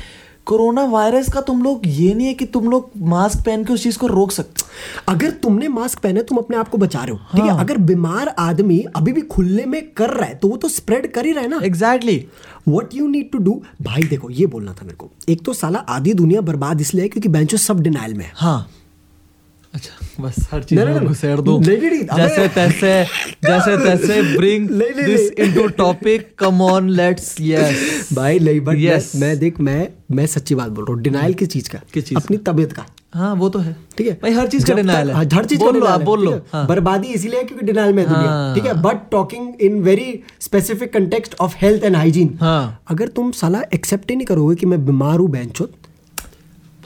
कोरोना 0.50 0.84
वायरस 0.88 1.30
का 1.32 1.42
तुम 1.42 1.62
लोग 1.64 1.82
ये 1.88 2.14
नहीं 2.14 2.28
है 2.28 2.34
कि 2.34 2.46
तुम 2.48 2.70
लोग 2.70 2.92
मास्क 3.10 3.46
पहन 3.46 3.64
के 3.64 3.74
उस 3.74 3.84
चीज़ 3.84 3.98
को 3.98 4.08
रोक 4.08 4.32
सकते 4.32 4.64
अगर 5.10 5.32
तुमने 5.44 5.68
मास्क 5.70 6.00
पहने 6.00 6.24
तुम 6.24 6.38
अपने 6.38 6.58
आप 6.58 6.70
को 6.70 6.78
बचा 6.78 7.04
रहे 7.04 7.12
हो 7.12 7.18
ठीक 7.34 7.44
है? 7.44 7.50
हाँ। 7.50 7.60
अगर 7.60 7.78
बीमार 7.80 8.34
आदमी 8.40 8.80
अभी 8.96 9.12
भी 9.12 9.22
खुले 9.30 9.66
में 9.66 9.82
कर 9.92 10.10
रहा 10.10 10.26
है 10.26 10.36
तो 10.36 10.48
वो 10.48 10.58
तो 10.58 10.68
स्प्रेड 10.70 11.12
कर 11.14 11.26
ही 11.26 11.32
रहा 11.32 11.44
है 11.44 11.50
ना। 11.50 11.60
Exactly 11.64 12.18
what 12.68 12.96
you 12.96 13.08
need 13.08 13.32
to 13.32 13.38
do 13.40 13.62
भाई 13.82 14.04
देखो 14.04 14.30
ये 14.32 14.46
बोलना 14.48 14.74
था 14.74 14.86
मेरे 14.86 14.98
को। 14.98 15.10
एक 15.30 15.46
तो 15.46 15.54
साला 15.54 15.80
आधी 15.90 16.14
दुनिया 16.14 16.42
बर्बाद 16.42 16.82
इसलिए 16.82 17.04
है 17.04 17.10
क्योंकि 17.10 17.30
बेंचो 17.30 17.58
सब 17.60 17.80
डिनाइल 17.80 18.14
में 18.14 18.26
है। 18.26 18.32
हाँ। 18.36 18.70
अच्छा 19.74 20.24
बस 20.24 20.36
हर 20.52 20.64
चीज़ 20.64 20.80
में। 20.80 21.06
घुसेड़ 21.06 21.40
दो। 21.42 21.60
जैसे 21.64 22.48
तैसे 22.48 22.92
जैसे 23.46 23.76
तैसे 23.78 24.22
bring 24.38 24.68
this 24.70 25.30
into 25.32 25.68
topic 25.78 26.34
come 26.40 26.62
on 26.62 26.90
let's 26.90 27.36
yes 27.42 28.10
भाई 28.14 28.40
नहीं 28.40 28.60
बट 28.62 28.78
Yes. 28.78 29.16
मैं, 29.16 29.38
देख 29.40 29.60
मैं 29.60 29.88
मैं 30.16 30.26
सच्ची 30.26 30.56
बात 30.56 30.70
बोल 30.70 30.86
रहा 30.86 30.94
हूँ। 30.94 31.02
डिनाइल 31.04 31.34
किस 31.34 31.50
चीज़ 31.50 31.70
का? 31.70 31.80
किस 31.94 32.06
चीज़ 32.06 32.20
अपनी 32.20 32.38
तबीयत 32.38 32.72
का। 32.74 32.86
हाँ 33.14 33.34
वो 33.36 33.50
तो 33.50 33.60
है। 33.60 33.76
ठीक 33.98 34.08
है? 34.08 34.14
भाई 34.14 34.32
हर 34.34 34.48
चीज़ 34.48 34.66
का 34.66 34.74
डिनाइल 34.76 35.10
है। 35.10 35.26
हर 35.36 35.46
चीज़ 35.46 35.60
बोल 35.60 35.78
लो 35.78 35.86
आप 35.86 36.02
बोल 36.02 36.24
लो। 36.26 36.32
हाँ? 36.54 36.66
बर्बादी 36.68 37.08
इसीलिए 37.08 37.44
क्योंकि 37.44 37.66
डिनाइल 37.66 37.94
में 37.94 38.04
दुनिया। 38.06 38.30
हाँ। 38.30 38.56
ठीक 38.56 38.66
है? 38.66 38.74
But 38.82 39.10
talking 39.12 39.62
in 39.62 39.82
very 39.84 40.20
specific 40.42 40.94
context 40.94 41.36
of 41.42 41.56
health 41.62 41.84
and 41.84 41.96
hygiene 41.96 42.38
हाँ। 42.42 42.84
अगर 42.92 43.08
तुम 43.08 43.32
साला 43.42 43.62
एक्सेप्ट 43.74 44.10
ही 44.10 44.16
नहीं 44.16 44.28
करोगे 44.28 44.56
कि 44.56 44.66
मैं 44.66 44.86
बीमार 44.86 45.20
हूँ 45.20 45.30
बेंचो 45.30 45.70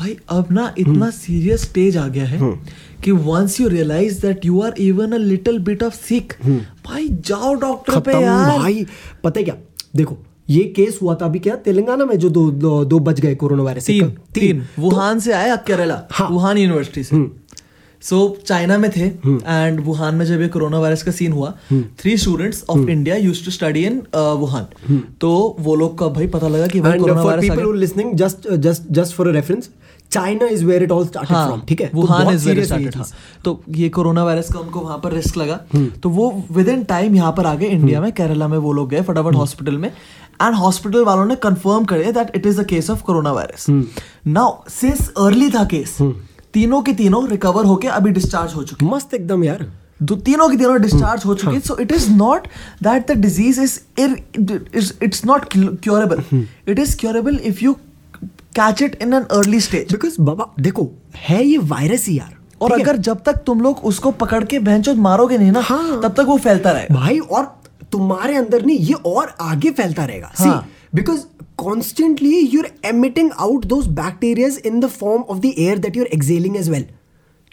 भाई 0.03 0.15
अब 0.29 0.47
ना 0.51 0.73
इतना 0.77 1.09
सीरियस 1.09 1.61
स्टेज 1.61 1.97
आ 1.97 2.07
गया 2.07 2.25
है 2.25 2.39
कि 3.03 3.11
once 3.27 3.59
you 3.59 3.67
realise 3.69 4.19
that 4.21 4.45
you 4.45 4.61
are 4.61 4.73
even 4.81 5.11
a 5.11 5.17
little 5.17 5.59
bit 5.63 5.83
of 5.83 5.95
sick 5.97 6.33
भाई 6.85 7.07
जाओ 7.27 7.53
डॉक्टर 7.61 7.99
पे 7.99 8.11
यार। 8.21 8.57
भाई 8.59 8.85
पता 9.23 9.39
है 9.39 9.43
क्या? 9.43 9.55
देखो 9.95 10.17
ये 10.49 10.63
केस 10.75 10.97
हुआ 11.01 11.15
था 11.15 11.25
अभी 11.25 11.39
क्या? 11.39 11.55
तेलंगाना 11.57 12.05
में 12.05 12.17
जो 12.19 12.29
दो 12.29 12.49
दो, 12.51 12.83
दो 12.85 12.99
बच 12.99 13.19
गए 13.19 13.35
कोरोना 13.35 13.63
वायरस 13.63 13.85
से। 13.85 13.93
तीन 13.93 14.09
तीन। 14.33 14.63
वुहान 14.79 15.19
से 15.19 15.31
आए 15.33 15.55
केरला 15.67 16.01
हाँ। 16.11 16.27
वुहान 16.29 16.57
यूनिवर्सिटी 16.57 17.03
से। 17.03 17.25
सो 18.03 18.17
चाइना 18.47 18.77
में 18.77 18.89
थे 18.91 19.01
एंड 19.01 19.79
वुहान 19.81 20.15
में 20.15 20.25
जब 20.25 20.41
ये 20.41 20.47
कोरोना 20.47 20.79
वायरस 20.79 21.03
का 21.03 21.11
सीन 21.11 21.31
हुआ 21.31 21.53
three 21.73 22.15
students 22.17 22.63
of 22.69 22.89
India 22.89 23.15
use 23.17 23.43
to 23.45 23.51
study 23.51 23.83
in 23.85 24.01
Wuhan. 24.15 24.65
तो 25.21 25.29
वो 25.59 25.75
लोग 25.75 25.97
का 25.99 26.07
भाई 26.17 26.27
पता 26.27 26.47
लगा 26.47 26.67
कि 26.67 26.81
भाई 26.81 26.99
corona 26.99 27.21
virus 27.21 27.93
just 28.15 28.51
just 28.65 28.91
just 28.91 29.15
for 29.15 29.31
reference 29.31 29.69
China 30.13 30.47
is 30.47 30.65
where 30.65 30.83
it 30.83 30.91
all 30.91 31.05
started 31.07 31.37
from 31.37 31.61
ठीक 31.67 31.81
है? 31.81 31.89
वुहान 31.93 32.33
इज़ 32.33 32.45
वेयर 32.45 32.63
स्टार्टेड 32.65 32.95
हाँ। 32.95 33.05
तो 33.45 33.61
ये 33.71 33.89
कोरोना 33.89 34.23
वायरस 34.23 34.51
का 34.53 34.59
उनको 34.59 34.79
वहाँ 34.79 34.97
पर 35.03 35.13
रिस्क 35.13 35.37
लगा। 35.37 35.59
तो 36.03 36.09
वो 36.09 36.31
विद 36.51 36.69
इन 36.69 36.83
टाइम 36.85 37.15
यहाँ 37.15 37.31
पर 37.37 37.45
आ 37.45 37.53
गए 37.55 37.67
इंडिया 37.67 38.01
में 38.01 38.11
केरला 38.13 38.47
में 38.47 38.57
वो 38.57 38.73
लोग 38.73 38.89
गए 38.89 39.01
फटाफट 39.03 39.35
हॉस्पिटल 39.35 39.77
में। 39.77 39.89
एंड 39.89 40.55
हॉस्पिटल 40.55 41.03
वालों 41.05 41.25
ने 41.25 41.35
कंफर्म 41.43 41.85
करे 41.85 42.11
that 42.11 42.35
it 42.35 42.45
is 42.45 42.59
a 42.61 42.63
case 42.65 42.89
of 42.89 43.03
corona 43.03 43.31
virus 43.31 43.65
now 43.69 44.57
since 44.71 45.09
early 45.17 45.49
था 45.49 45.63
केस 45.73 45.97
तीनों 46.53 46.81
के 46.81 46.93
तीनों 46.93 47.27
रिकवर 47.29 47.65
होके 47.65 47.87
अभी 47.89 48.11
डिस्चार्ज 48.11 48.53
हो 48.55 48.63
चुके 48.63 48.85
मस्त 48.85 49.13
एकदम 49.13 49.43
यार। 49.43 49.65
दो 50.01 50.15
तीनों 50.17 50.47
के 50.49 50.57
तीनों 50.57 50.81
डिस्चार्ज 50.81 51.25
हो 51.25 51.33
चुके 51.35 51.59
so 51.59 51.77
it 51.81 51.91
is 51.91 52.09
not 52.11 52.47
that 52.83 53.11
the 53.11 53.17
disease 53.21 53.61
is 53.61 53.79
it's 55.03 55.25
not 55.25 55.45
curable 55.55 56.23
it 56.67 56.79
is 56.79 56.97
curable 56.99 57.39
if 57.43 57.63
you 57.63 57.75
catch 58.55 58.81
it 58.81 58.97
in 59.01 59.13
an 59.13 59.23
early 59.31 59.59
stage 59.61 59.91
because 59.91 60.21
बाबा 60.21 60.53
देखो 60.59 60.89
है 61.17 61.43
ये 61.45 61.57
वायरस 61.57 62.07
ही 62.07 62.17
यार। 62.17 62.37
और 62.61 62.71
अगर 62.73 62.97
जब 62.99 63.21
तक 63.25 63.43
तुम 63.45 63.61
लोग 63.61 63.83
उसको 63.85 64.11
पकड़ 64.13 64.43
के 64.43 64.59
भैंचोद 64.61 64.97
मारोगे 64.99 65.37
नहीं 65.37 65.51
ना 65.51 65.61
हाँ। 65.61 66.01
तब 66.01 66.13
तक 66.13 66.25
वो 66.27 66.37
फैलता 66.37 66.71
रहेगा। 66.71 66.95
भाई 66.95 67.19
और 67.19 67.45
तुम्हारे 67.91 68.35
अंदर 68.35 68.65
नहीं 68.65 68.77
ये 68.79 68.93
और 69.05 69.35
आगे 69.41 69.71
फैलता 69.71 70.05
रहेगा। 70.05 70.31
हाँ। 70.35 70.69
Because 70.95 71.21
constantly 71.57 72.37
you're 72.53 72.67
emitting 72.85 73.31
out 73.31 73.65
those 73.65 73.87
bacterias 73.97 74.61
in 74.65 74.79
the 74.79 74.87
form 74.89 75.21
of 75.23 75.39
the 75.39 75.53
air 75.57 75.77
that 75.79 75.97
you're 75.97 76.07
exhaling 76.07 76.57
as 76.57 76.69
well 76.69 76.85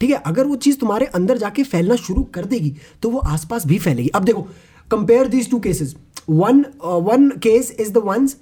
ठीक 0.01 0.11
है? 0.11 0.17
अगर 0.17 0.47
वो 0.47 0.57
चीज़ 0.57 0.79
तुम्हारे 0.79 1.07
अंदर 1.15 1.39
जाके 1.39 1.63
फैलना 1.65 1.97
शुरू 1.99 2.23
कर 2.35 2.45
देगी 2.45 2.75
तो 3.03 3.11
वो 3.11 3.19
आसपास 3.29 3.67
भी 3.67 3.79
फैलेगी। 3.79 4.09
अब 4.09 4.25
देखो 4.25 4.47
compare 4.91 5.29
these 5.29 5.51
two 5.51 5.59
cases 5.61 5.95
one 6.31 6.65
one 6.85 7.29
case 7.43 7.71
is 7.81 7.93
the 7.93 8.03
ones 8.05 8.37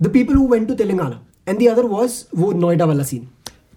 the 0.00 0.12
people 0.12 0.34
who 0.34 0.46
went 0.48 0.68
to 0.68 0.74
Telangana 0.74 1.22
and 1.46 1.58
the 1.58 1.68
other 1.68 1.86
was 1.88 2.24
वो 2.36 2.52
नोएडा 2.54 2.84
वाला 2.84 3.02
सीन 3.04 3.28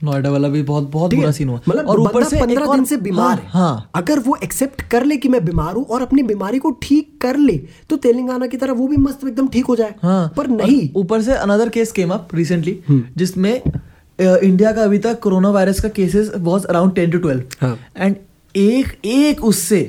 नोएडा 0.03 0.29
वाला 0.31 0.47
भी 0.49 0.61
बहुत 0.63 0.89
बहुत 0.91 1.13
बुरा 1.13 1.31
सीन 1.31 1.49
हुआ। 1.49 1.59
मतलब 1.67 1.87
और 1.89 1.99
ऊपर 1.99 2.23
से 2.23 2.39
पंद्रह 2.39 2.71
दिन 2.71 2.83
से 2.85 2.97
बीमार 2.97 3.37
है। 3.37 3.49
हाँ, 3.49 3.89
अगर 3.95 4.19
वो 4.19 4.37
एक्सेप्ट 4.43 4.81
कर 4.91 5.05
ले 5.05 5.17
कि 5.17 5.29
मैं 5.29 5.43
बीमार 5.45 5.75
हूँ 5.75 5.85
और 5.85 6.01
अपनी 6.01 6.23
बीमारी 6.23 6.59
को 6.59 6.71
ठीक 6.81 7.17
कर 7.21 7.37
ले 7.37 7.57
तो 7.89 7.97
तेलंगाना 7.97 8.47
की 8.47 8.57
तरह 8.57 8.73
वो 8.73 8.87
भी 8.87 8.97
मस्त 8.97 9.25
एकदम 9.27 9.47
ठीक 9.47 9.65
हो 9.65 9.75
जाए। 9.75 9.95
हाँ 10.01 10.33
पर 10.37 10.47
नहीं। 10.49 10.89
ऊपर 10.95 11.21
से 11.21 11.33
another 11.35 11.69
case 11.69 11.91
came 11.91 12.09
up 12.13 12.35
recently 12.35 12.79
जिसमें 13.17 13.53
इंडिया 14.19 14.71
का 14.71 14.83
अभी 14.83 14.97
तक 14.99 15.19
कोरोना 15.19 15.49
वायरस 15.51 15.79
का 15.81 15.89
cases 15.91 16.31
was 16.39 16.65
around 16.65 16.93
ten 16.95 17.11
to 17.11 17.19
12 17.19 17.41
हाँ। 17.61 17.77
एंड 17.97 18.15
एक 18.55 18.95
एक 19.05 19.43
उससे 19.45 19.79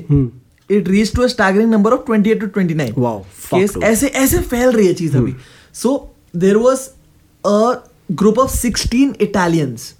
it 0.69 0.87
reach 0.87 1.15
to 1.15 1.27
staggering 1.27 1.71
number 1.71 1.93
of 1.93 2.11
28 2.11 2.39
to 2.41 2.47
29 2.59 2.91
Wow, 2.95 3.19
case 3.47 3.73
ऐसे 3.83 4.07
ऐसे 4.07 4.39
फैल 4.39 4.71
रही 4.71 4.87
है 4.87 4.93
चीज़ 4.93 5.17
अभी। 5.17 5.33
So 5.73 5.91
there 6.35 6.57
was 6.57 6.89
a 7.47 7.83
group 8.11 8.39
of 8.39 8.55
16 8.57 9.13
Italians. 9.21 9.93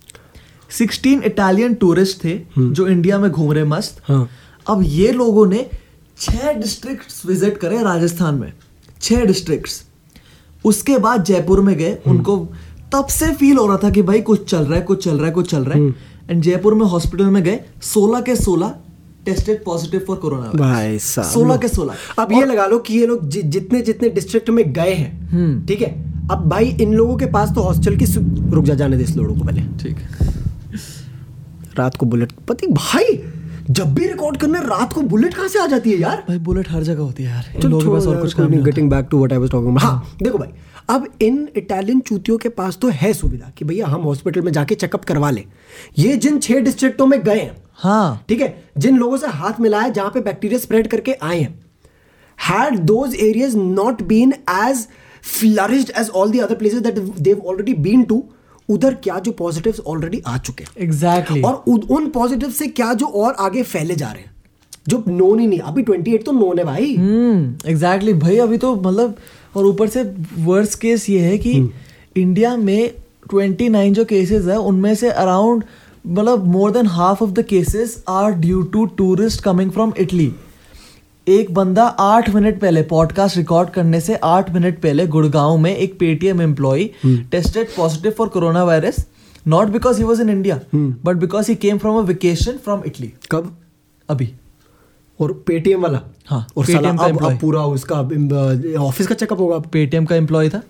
16 0.71 1.23
Italian 1.25 1.73
tourist 1.73 2.23
थे 2.23 2.39
जो 2.59 2.87
इंडिया 2.87 3.19
में 3.19 3.29
घूम 3.31 3.51
रहे 3.51 3.63
मस्त। 3.63 4.01
हाँ। 4.03 4.27
अब 4.69 4.81
ये 4.83 5.11
लोगों 5.11 5.45
ने 5.47 5.69
छह 6.19 6.51
डिस्ट्रिक्ट 6.53 7.25
विज़िट 7.25 7.57
करे 7.57 7.81
राजस्थान 7.83 8.35
में। 8.35 8.53
छह 9.01 9.25
डिस्ट्रिक्ट्स 9.25 9.83
उसके 10.65 10.97
बाद 10.97 11.23
जयपुर 11.23 11.61
में 11.61 11.75
गए। 11.77 11.91
हम्म। 11.91 12.11
उनको 12.11 12.37
तब 12.93 13.07
से 13.07 13.33
फील 13.33 13.57
हो 13.57 13.67
रहा 13.67 13.77
था 13.77 13.89
कि 13.89 14.01
भाई 14.01 14.21
कुछ 14.21 14.49
चल 14.49 14.57
रहा 14.57 14.75
है 14.75 14.81
कुछ 14.81 15.03
चल 15.03 15.17
रहा 15.17 15.25
है 15.25 15.31
कुछ 15.31 15.49
चल 15.51 15.63
रहा 15.63 15.77
है। 15.77 15.79
हम्म। 15.79 16.31
एंड 16.31 16.41
जयपुर 16.43 16.73
में 16.73 16.85
हॉस्पिटल 16.85 17.25
में 17.25 17.43
गए। 17.43 17.59
16 17.83 18.21
के 18.21 18.35
16 18.35 18.73
टेस्टेड 19.25 19.63
पॉजिटिव 19.63 20.03
फॉर 20.07 20.17
कोरोना 20.17 20.51
भाई 20.55 20.99
साहब। 20.99 21.31
16 21.31 21.57
के 21.57 21.67
16 21.67 21.95
अब 22.19 22.31
ये 22.31 22.45
लगा 22.45 22.65
लो 22.65 22.79
कि 22.79 22.97
ये 22.99 23.07
लोग 23.07 23.27
जि, 23.29 23.41
जितने 23.41 23.81
जितने 23.81 24.09
डिस्ट्रिक्ट 24.09 24.49
में 24.49 24.73
गए 24.73 24.93
हैं 24.93 25.29
हम्म। 25.29 25.65
ठीक 25.65 25.81
है? 25.81 26.16
अब 26.31 26.47
भाई 26.49 26.69
इन 26.81 26.93
लोगों 26.93 27.15
के 27.17 27.25
पास 27.31 27.51
तो 27.55 27.61
हॉस्टल 27.61 27.95
की 27.97 28.05
रुक 28.53 28.65
जा 28.65 28.73
जाने 28.75 28.97
दे 28.97 29.03
इस 29.03 29.15
लोगों 29.15 29.35
को 29.35 29.45
पहले। 29.45 29.61
ठीक 29.83 29.97
रात 31.77 31.97
को 31.97 32.05
बुलेट 32.05 32.31
पति 32.47 32.67
भाई 32.67 33.17
जब 33.69 33.93
भी 33.95 34.07
रिकॉर्ड 34.07 34.37
करना 34.37 34.59
रात 34.59 34.93
को 34.93 35.01
बुलेट 35.13 35.33
कहाँ 35.33 35.47
से 35.47 35.59
आ 35.59 35.65
जाती 35.67 35.91
है 35.91 35.97
यार? 35.99 36.23
भाई 36.27 36.37
बुलेट 36.39 36.69
हर 36.71 36.83
जगह 36.83 37.01
होती 37.01 37.23
है 37.23 37.29
यार। 37.29 37.45
इन 37.55 37.69
लोगों 37.69 37.83
के 37.83 37.91
पास 37.91 38.07
और 38.07 38.21
कुछ 38.21 38.33
काम 38.33 38.49
नहीं 38.51 38.63
getting 38.63 38.89
back 38.89 39.07
to 39.11 39.17
what 39.17 39.33
I 39.33 39.39
was 39.39 39.51
talking 39.51 39.77
हाँ 39.79 40.17
देखो 40.23 40.37
भाई 40.37 40.49
अब 40.89 41.07
इन 41.21 41.47
इटालियन 41.57 41.99
चूतियों 41.99 42.37
के 42.37 42.49
पास 42.59 42.77
तो 42.81 42.89
है 43.01 43.11
सुविधा 43.13 43.51
कि 43.57 43.65
भैया 43.65 43.87
हम 43.87 44.01
हॉस्पिटल 44.01 44.41
में 44.41 44.51
जाके 44.51 44.75
चेकअप 44.75 45.03
करवा 45.05 45.29
लें। 45.31 45.43
ये 45.99 46.15
जिन 46.17 46.39
छह 46.39 46.59
डिस्ट्रिक्टों 46.67 47.05
में 47.05 47.21
गए 47.23 47.39
हैं 47.39 47.55
हाँ। 47.77 48.25
ठीक 48.29 48.41
है 48.41 48.53
जिन 48.77 48.97
लोगों 48.97 49.17
से 49.17 49.27
हाथ 49.39 49.59
मिलाया 49.61 49.89
जहाँ 49.89 50.11
पे 50.13 50.21
बैक्टीरिया 50.21 50.59
स्प्रेड 50.59 50.87
करके 50.87 51.13
आए 51.23 51.39
हैं 51.39 51.55
had 52.37 52.75
those 52.89 53.13
areas 53.25 53.53
not 53.59 54.01
been 54.09 54.33
as 54.55 54.81
flourished 55.21 55.91
as 56.01 56.09
all 56.09 56.27
the 56.27 56.41
other 56.45 56.55
places 56.55 56.81
that 56.81 56.97
they've 57.23 57.45
already 57.45 57.73
been 57.73 58.05
to 58.05 58.21
उधर 58.69 58.93
क्या 58.93 59.19
जो 59.19 59.31
पॉजिटिव्स 59.31 59.79
ऑलरेडी 59.79 60.21
आ 60.27 60.37
चुके 60.37 60.63
हैं? 60.63 60.71
एग्जैक्टली 60.77 61.41
और 61.41 61.63
उन 61.89 62.09
पॉजिटिव 62.09 62.49
से 62.49 62.67
क्या 62.67 62.93
जो 62.93 63.05
और 63.05 63.33
आगे 63.33 63.63
फैले 63.63 63.95
जा 63.95 64.11
रहे 64.11 64.21
हैं? 64.21 64.31
जो 64.87 65.03
नोन 65.07 65.39
ही 65.39 65.47
नहीं। 65.47 65.59
अभी 65.59 65.83
28 65.83 66.25
तो 66.25 66.31
नोन 66.31 66.59
है 66.59 66.65
भाई। 66.65 66.95
हम्म 66.95 67.69
एग्जैक्टली 67.69 68.13
भाई 68.13 68.37
अभी 68.37 68.57
तो 68.57 68.75
मतलब 68.75 69.15
और 69.55 69.65
ऊपर 69.65 69.87
से 69.87 70.03
वर्स 70.39 70.75
केस 70.75 71.09
ये 71.09 71.19
है 71.19 71.37
कि 71.37 71.71
इंडिया 72.17 72.57
में 72.57 72.91
29 73.33 73.93
जो 73.93 74.05
केसेस 74.05 74.45
है 74.45 74.57
उनमें 74.57 74.95
से 74.95 75.09
अराउंड 75.09 75.63
मतलब 76.07 76.45
more 76.45 76.71
than 76.71 76.87
half 76.87 77.23
of 77.23 77.31
the 77.31 77.41
cases 77.41 78.03
are 78.09 78.31
due 78.31 78.61
to 78.61 78.85
tourist 78.85 79.43
coming 79.43 79.71
from 79.71 79.93
Italy 79.99 80.31
एक 81.27 81.53
बंदा 81.53 81.83
आठ 81.83 82.29
मिनट 82.29 82.59
पहले 82.59 82.81
पॉडकास्ट 82.81 83.37
रिकॉर्ड 83.37 83.69
करने 83.69 83.99
से 84.01 84.15
आठ 84.15 84.51
मिनट 84.53 84.79
पहले 84.81 85.05
गुड़गांव 85.07 85.57
में 85.57 85.75
एक 85.75 85.97
Paytm 85.99 86.41
employ 86.41 86.83
tested 87.05 87.67
positive 87.77 88.11
for 88.11 88.27
corona 88.27 88.63
virus 88.63 89.05
not 89.47 89.67
because 89.67 89.97
he 89.97 90.03
was 90.03 90.21
in 90.21 90.29
India 90.29 90.59
but 90.75 91.15
because 91.15 91.51
he 91.51 91.55
came 91.55 91.77
from 91.77 91.97
a 91.97 92.01
vacation 92.01 92.57
from 92.57 92.83
Italy 92.85 93.11
कब? 93.31 93.55
अभी। 94.09 94.33
और 95.19 95.31
पेटीएम 95.47 95.81
वाला? 95.81 95.99
हाँ, 96.25 96.47
और 96.57 96.65
साला 96.65 96.79
पेटीएम 96.79 96.97
का 96.97 97.25
अब, 97.25 97.31
अब 97.31 97.39
पूरा 97.39 97.63
उसका 97.65 97.99
ऑफ़िस 98.81 99.07
का 99.07 99.15
चेकअप 99.15 99.39
होगा? 99.39 99.57
पेटीएम 99.73 100.05
का 100.05 100.15
एम्प्लॉय 100.15 100.49
था। 100.49 100.61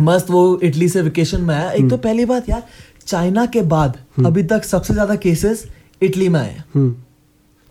मस्त 0.00 0.30
वो 0.30 0.58
इटली 0.62 0.88
से 0.88 1.02
वेकेशन 1.02 1.40
में 1.40 1.54
आया। 1.54 1.70
एक 1.70 1.88
तो 1.90 1.96
पहली 1.96 2.24
बात 2.24 2.48
यार 2.48 2.62
चाइना 3.06 3.46
के 3.46 3.62
बाद 3.62 3.98
अभी 4.26 4.42
तक 4.42 4.64
सबसे 4.64 4.94
ज़्यादा 4.94 5.16
केसेस 5.16 5.66
इटली 6.02 6.28
में 6.28 6.40
आए 6.40 6.50
हैं। 6.50 6.64
हम्म। 6.74 6.94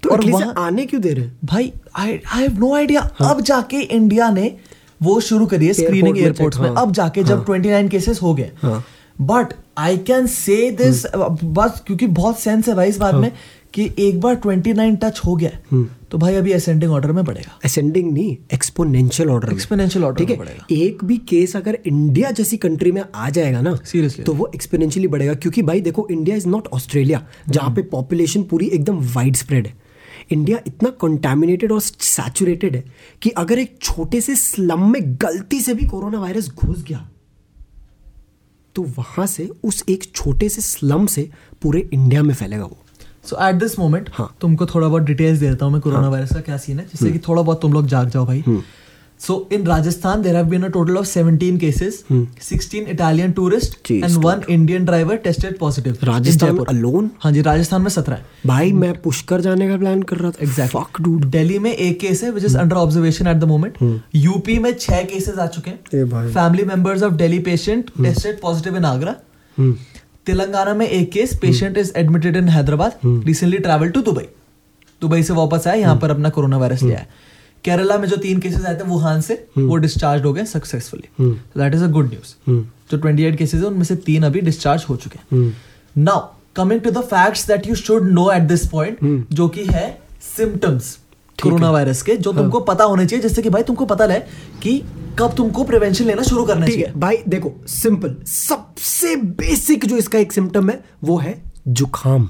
तो 0.03 0.09
और 0.09 0.25
वहाँ- 0.31 0.57
आने 0.57 0.85
क्यों 0.85 1.01
दे 1.01 1.13
रहे 1.13 1.29
भाई 1.45 1.71
I 1.95 2.19
I 2.33 2.41
have 2.41 2.59
no 2.59 2.73
idea 2.75 3.01
अब 3.21 3.41
जाके 3.41 3.77
इंडिया 3.77 4.29
ने 4.29 4.55
वो 5.01 5.19
शुरू 5.19 5.45
करी 5.45 5.67
है 5.67 5.73
स्क्रीनिंग 5.73 6.17
एयरपोर्ट्स 6.17 6.59
में 6.59 6.69
हाँ, 6.69 6.81
अब 6.81 6.91
जाके 6.91 7.23
जब 7.23 7.45
29 7.45 7.89
केसेस 7.89 8.21
हो 8.21 8.33
गए। 8.35 8.51
हाँ। 8.61 8.83
But 9.21 9.53
I 9.77 9.97
can 9.97 10.27
say 10.27 10.71
this 10.71 11.05
बस 11.43 11.81
क्योंकि 11.87 12.07
बहुत 12.07 12.39
सेंस 12.39 12.67
है 12.69 12.75
भाई 12.75 12.89
इस 12.89 12.97
बात 12.97 13.15
में 13.15 13.31
कि 13.73 13.89
एक 13.99 14.19
बार 14.21 14.35
29 14.35 14.95
टच 15.03 15.21
हो 15.25 15.35
गया 15.35 15.83
तो 16.11 16.17
भाई 16.17 16.35
अभी 16.35 16.51
असेंडिंग 16.51 16.91
ऑर्डर 16.91 17.11
में 17.11 17.23
बढ़ेगा 17.25 17.59
असेंडिंग 17.65 18.11
नहीं 18.11 18.37
एक्सपोनेंशियल 18.53 19.29
ऑर्डर 19.29 19.53
Exponential 19.53 20.03
ऑर्डर 20.03 20.17
ठीक 20.19 20.29
में 20.29 20.35
है? 20.35 20.39
बढ़ेगा। 20.39 20.65
एक 20.71 21.03
भी 21.03 21.17
केस 21.17 21.55
अगर 21.55 21.77
इंडिया 21.85 22.31
जैसी 22.31 22.57
कंट्री 22.57 22.91
में 22.91 23.03
आ 23.15 23.29
जाएगा 23.29 23.61
ना 23.61 23.73
Seriously. 23.73 24.25
तो 24.25 24.33
वो 24.33 24.51
एक्सपोनेंशियली 24.55 25.07
बढ़ेगा। 25.07 25.33
क्योंकि 25.33 25.61
भाई 25.61 25.81
देखो 25.81 26.07
इंडिया 26.11 26.35
इज़ 26.35 26.47
नॉट 26.47 26.67
ऑस्ट्रेलिया 26.67 27.25
जहाँ 27.49 27.75
पे 27.75 27.81
पॉपुलेशन 27.81 28.43
पूरी 28.43 28.65
एकदम 28.67 28.99
वाइड 29.13 29.35
स्प्रेड 29.35 29.67
है। 29.67 29.82
इंडिया 30.31 30.59
इतना 30.67 30.89
कंटेमिनेटेड 30.89 31.71
और 31.71 31.81
सैचुरेटेड 31.81 32.75
है 32.75 32.83
कि 33.21 33.29
अगर 33.29 33.59
एक 33.59 33.77
छोटे 33.81 34.21
से 34.21 34.35
स्लम 34.35 34.91
में 34.91 35.01
गलती 35.15 35.61
से 35.61 35.73
भी 35.73 35.85
कोरोना 35.85 36.19
वायरस 36.19 36.49
घुस 36.49 36.83
गया 36.83 37.09
तो 38.75 38.81
वहाँ 38.81 39.25
से 39.27 39.49
उस 39.63 39.83
एक 39.89 40.03
छोटे 40.15 40.49
से 40.49 40.61
स्लम 40.61 41.05
से 41.05 41.29
पूरे 41.61 41.89
इंडिया 41.93 42.23
में 42.23 42.33
फैलेगा 42.33 42.63
वो। 42.63 42.77
सो 43.23 43.47
एट 43.47 43.55
दिस 43.55 43.79
मोमेंट 43.79 44.09
हाँ। 44.13 44.35
तुमको 44.41 44.65
थोड़ा 44.65 44.87
बहुत 44.87 45.03
डिटेल्स 45.03 45.39
दे 45.39 45.49
देता 45.49 45.65
हूँ 45.65 45.73
मैं 45.73 45.81
कोरोना 45.81 46.09
वायरस 46.09 46.33
का 46.33 46.39
क्या 46.39 46.57
सीन 46.57 46.79
है 46.79 46.85
जिससे 46.85 47.11
कि 47.11 47.19
थोड़ा 47.19 47.41
बहुत 47.41 47.61
तुम 47.61 47.73
लोग 47.73 47.87
जाग 47.87 48.09
जाओ 48.09 48.25
भाई। 48.25 48.43
So 49.27 49.49
in 49.51 49.65
Rajasthan 49.67 50.21
there 50.21 50.35
have 50.35 50.45
been 50.45 50.63
a 50.63 50.67
total 50.67 50.97
of 50.97 51.05
17 51.07 51.59
cases 51.59 52.03
16 52.11 52.87
Italian 52.89 53.31
tourist 53.31 53.77
Jeez, 53.87 54.03
and 54.03 54.23
one 54.23 54.41
Indian 54.49 54.85
driver 54.85 55.15
tested 55.15 55.57
positive 55.57 55.97
Rajasthan 56.03 56.57
alone? 56.73 57.07
हाँ 57.19 57.31
जी 57.31 57.41
राजस्थान 57.41 57.81
में 57.81 57.89
17 57.89 58.11
है। 58.11 58.25
भाई 58.45 58.71
मैं 58.73 58.93
पुष्कर 59.01 59.41
जाने 59.41 59.67
का 59.69 59.77
प्लान 59.77 60.01
कर 60.03 60.17
रहा 60.17 60.31
था। 60.31 60.43
Exactly 60.43 60.79
Fuck, 60.79 61.01
dude. 61.05 61.25
दिल्ली 61.31 61.59
में 61.59 61.71
एक 61.73 61.99
केस 61.99 62.23
है 62.23 62.31
which 62.31 62.43
is 62.43 62.57
under 62.57 62.75
observation 62.75 63.27
at 63.27 63.37
the 63.37 63.43
moment 63.43 64.01
UP 64.15 64.59
में 64.59 64.73
छह 64.73 65.01
केसेस 65.03 65.37
आ 65.37 65.47
चुके 65.47 65.71
ए 65.71 65.97
हैं 65.97 66.09
भाई। 66.09 66.31
Family 66.33 66.65
members 66.65 67.03
of 67.03 67.13
Delhi 67.13 67.39
patient 67.39 67.89
tested 68.03 68.41
positive 68.41 68.77
in 68.77 68.85
Agra. 68.85 69.15
Telangana 70.25 70.73
में 70.73 70.87
एक 70.87 71.11
case 71.11 71.37
patient 71.41 71.77
is 71.77 71.91
admitted 71.97 72.35
in 72.37 72.49
Hyderabad 72.49 72.99
recently 73.05 73.57
travel 73.57 73.89
to 73.89 74.01
Dubai 74.01 74.27
Dubai 75.01 75.23
से 75.23 75.33
वापस 75.33 75.67
आया 75.67 75.75
यहाँ 75.75 75.95
पर 75.97 76.11
अपना 76.11 76.29
कोरोना 76.29 76.57
वायरस 76.57 76.83
लिया 76.83 76.97
है। 76.97 77.31
केरला 77.65 77.97
में 77.97 78.07
जो 78.07 78.17
तीन 78.17 78.39
केसेस 78.39 78.65
आए 78.65 78.75
थे 78.75 78.83
वुहान 78.83 79.21
से 79.21 79.47
hmm. 79.57 79.67
वो 79.67 79.75
डिस्चार्ज 79.75 80.23
हो 80.23 80.33
गए 80.33 80.45
successfully 80.45 81.09
that 81.57 81.75
is 81.75 81.83
a 81.83 81.87
good 81.87 82.09
news 82.09 82.35
जो 82.91 82.97
28 82.97 83.37
केसेस 83.37 83.61
है 83.61 83.67
उनमें 83.67 83.83
से 83.83 83.95
तीन 83.95 84.23
अभी 84.23 84.41
डिस्चार्ज 84.41 84.85
हो 84.89 84.95
चुके 84.95 85.35
हैं। 85.35 85.57
Now 85.97 86.27
coming 86.55 86.81
to 86.81 86.91
the 86.91 86.97
facts 86.97 87.47
that 87.47 87.67
you 87.67 87.75
should 87.75 88.09
know 88.09 88.31
at 88.31 88.41
this 88.41 88.67
point 88.67 89.25
जो 89.33 89.47
कि 89.47 89.65
है 89.65 90.01
सिम्टम्स 90.37 90.97
कोरोना 91.43 91.71
वायरस 91.71 92.01
के 92.01 92.15
जो 92.15 92.31
हाँ. 92.31 92.41
तुमको 92.41 92.59
पता 92.59 92.83
होने 92.83 93.05
चाहिए 93.05 93.23
जिससे 93.23 93.41
कि 93.41 93.49
भाई 93.49 93.63
तुमको 93.63 93.85
पता 93.85 94.05
लगे 94.05 94.19
कि 94.63 94.83
कब 95.19 95.33
तुमको 95.37 95.63
प्रिवेंशन 95.63 96.05
लेना 96.05 96.23
शुरू 96.23 96.43
करना 96.43 96.67
चाहिए। 96.67 96.91
भाई 96.97 97.17
देखो 97.27 97.53
सिंपल 97.67 98.15
सबसे 98.25 99.15
बेसिक 99.15 99.85
जो 99.85 99.97
इसका 99.97 100.19
एक 100.19 100.31
सिम्टम 100.31 100.69
है 100.69 100.83
वो 101.03 101.17
है 101.17 101.41
जुखाम 101.67 102.29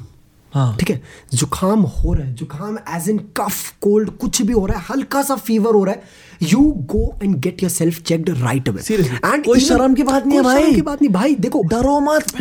हाँ। 0.54 0.76
ठीक 0.80 0.90
है? 0.90 1.02
जुकाम 1.34 1.82
हो 1.82 2.14
रहा 2.14 2.26
है। 2.26 2.34
जुकाम 2.36 2.78
एज 2.96 3.10
इन 3.10 3.18
कफ 3.38 3.70
कोल्ड 3.82 4.10
कुछ 4.18 4.42
भी 4.42 4.54
हो 4.54 4.66
रहा 4.66 4.80
है 4.80 4.86
हल्का 4.90 5.22
सा 5.24 5.36
फीवर 5.38 5.74
हो 5.74 5.84
रहा 5.84 5.94
है। 5.94 6.22
You 6.44 6.60
go 6.92 7.04
and 7.24 7.36
get 7.36 7.64
yourself 7.72 8.02
checked 8.02 8.30
right 8.40 8.70
away 8.70 8.96
and 8.96 9.46
कोई 9.46 9.60
शर्म 9.60 9.94
की 9.94 10.04
बात 10.04 10.26
नहीं 10.28 10.38
है 10.38 10.44
भाई। 10.44 10.74
की 10.74 10.82
बात 10.82 11.02
नहीं। 11.02 11.12
भाई 11.14 11.36
देखो 11.36 11.64
डरो 11.64 12.00
मत 12.00 12.34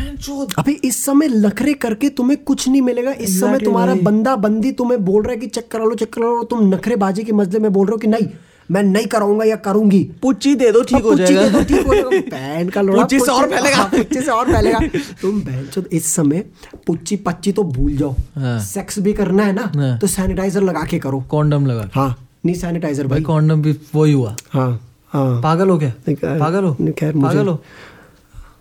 अभी 0.59 0.73
इस 0.85 1.05
समय 1.05 1.29
लखरे 1.29 1.75
करके 1.75 2.09
तुम्हें 2.11 2.43
कुछ 2.45 2.69
नहीं 2.69 2.83
मिलेगा। 2.83 3.13
इस 3.13 3.41
समय 3.41 3.59
तुम्हारा 3.59 3.95
बंदा 4.03 4.37
बंदी 4.39 4.73
तुम्हें 4.73 5.05
बोल 5.05 5.23
रहा 5.23 5.33
है 5.33 5.39
कि 5.39 5.47
चेक 5.49 5.71
करा 5.73 5.85
लो 5.85 5.95
चेक 5.95 6.13
करा 6.13 6.27
लो 6.27 6.43
तुम 6.45 6.69
नखरेबाजी 6.75 7.25
के 7.25 7.33
मसले 7.33 7.59
में 7.59 7.73
बोल 7.73 7.87
रहे 7.87 7.93
हो 7.93 7.99
कि 7.99 8.07
नहीं। 8.07 8.29
मैं 8.73 8.83
नहीं 8.83 9.07
कराऊँगा 9.07 9.45
या 9.45 9.57
करूँगी। 9.65 10.03
पुच्ची 10.23 10.55
दे 10.55 10.71
दो 10.73 10.83
ठीक 10.83 11.03
हो 11.03 11.11
पुच्ची 11.11 11.25
दे 11.25 11.35
दो, 11.35 11.41
जाएगा 11.41 11.63
ठीक 11.65 11.87
हो 11.87 11.95
जाएगा। 11.95 12.21
पैन 12.31 12.69
का 12.69 12.81
लोड़ा 12.83 13.03
पुच्ची 13.03 13.19
से 13.21 13.31
और 13.33 13.49
फैलेगा। 13.51 13.77
हाँ, 13.77 13.89
पुच्ची 13.89 14.21
से 14.21 14.31
और 14.31 14.53
फैलेगा। 14.53 14.79
तुम 15.23 15.41
बहनचोद 15.41 15.89
इस 15.93 16.07
समय 16.15 16.45
पुच्ची 16.87 17.17
पच्ची 17.27 17.53
तो 17.53 17.63
भूल 17.65 17.97
जाओ। 17.97 18.15
हाँ। 18.37 18.59
सेक्स 18.65 18.99
भी 18.99 19.13
करना 19.13 19.45
है 19.45 19.53
ना 19.53 19.71
हाँ। 19.77 19.99
तो 19.99 20.07
सैनिटाइजर 20.09 20.63
लगा 20.63 20.85
के 20.91 20.99
करो। 20.99 21.21
कॉन्डम 21.31 21.67
लगा 21.67 21.89
हाँ 21.95 22.17
नहीं 22.47 22.57
सैनिटाइजर 22.57 23.07
भाई 23.07 23.21
कॉन्डम 23.23 23.63
भी 23.63 23.77
वही 23.95 24.13
हुआ। 24.13 24.37
हाँ 24.53 24.71
हाँ। 25.13 25.41
पागल 25.43 25.69
हो 25.69 25.79
क्या? 25.79 25.93
पागल 26.11 26.65
हो? 26.65 26.75
खैर, 26.99 27.13
पागल 27.13 27.49
हो? 27.49 27.61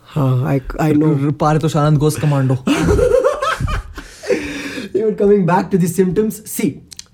हाँ 0.07 0.47
आई 0.47 0.59
आई 0.81 0.93
नो 0.93 1.31
पारे 1.39 1.59
तो 1.59 1.69
शानंद 1.69 1.97
गोस 1.97 2.19
commando 2.19 2.57
coming 5.19 5.45
back 5.47 5.69
to 5.71 5.77
the 5.77 5.85
symptoms 5.87 6.35
see 6.47 6.67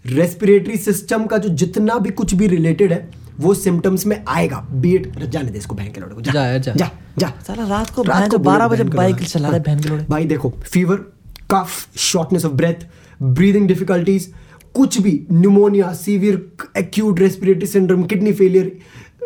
respiratory 0.10 0.78
system 0.78 1.26
का 1.26 1.38
जो 1.38 1.50
जितना 1.56 1.96
भी 1.98 2.10
कुछ 2.12 2.34
भी 2.34 2.48
रिलेटेड 2.48 2.94
है 2.94 3.10
वो 3.40 3.54
सिम्टम्स 3.54 4.06
में 4.06 4.24
आएगा। 4.28 4.58
बीट 4.74 5.20
जाने 5.20 5.52
दे 5.52 5.58
इसको 5.58 5.76
बहन 5.76 5.92
के 5.92 6.02
लोड़े 6.02 6.16
को। 6.16 6.22
जा। 6.22 6.46
यार, 6.46 6.60
जा। 6.60 6.74
जा 6.74 6.90
जा। 7.18 7.32
साला 7.48 7.68
रात 7.68 7.90
को 7.90 8.02
रात 8.04 8.30
को 8.32 8.38
जो 8.38 8.44
12 8.44 8.68
बजे 8.68 8.84
बाइक 8.86 9.24
चला 9.24 9.48
रहा 9.48 9.58
है 9.58 9.64
बहन 9.64 9.80
के 9.80 9.90
लोड़े 9.90 10.06
भाई 10.10 10.26
देखो 10.26 10.54
fever 10.64 11.06
cough 11.52 11.98
shortness 12.02 12.46
of 12.46 12.54
breath 12.54 12.88
breathing 13.22 13.68
difficulties 13.68 14.32
कुछ 14.74 15.00
भी 15.02 15.12
pneumonia 15.32 15.92
severe 15.96 16.42
acute 16.78 17.20
respiratory 17.20 17.68
syndrome 17.68 18.04
kidney 18.04 18.34
failure 18.34 18.78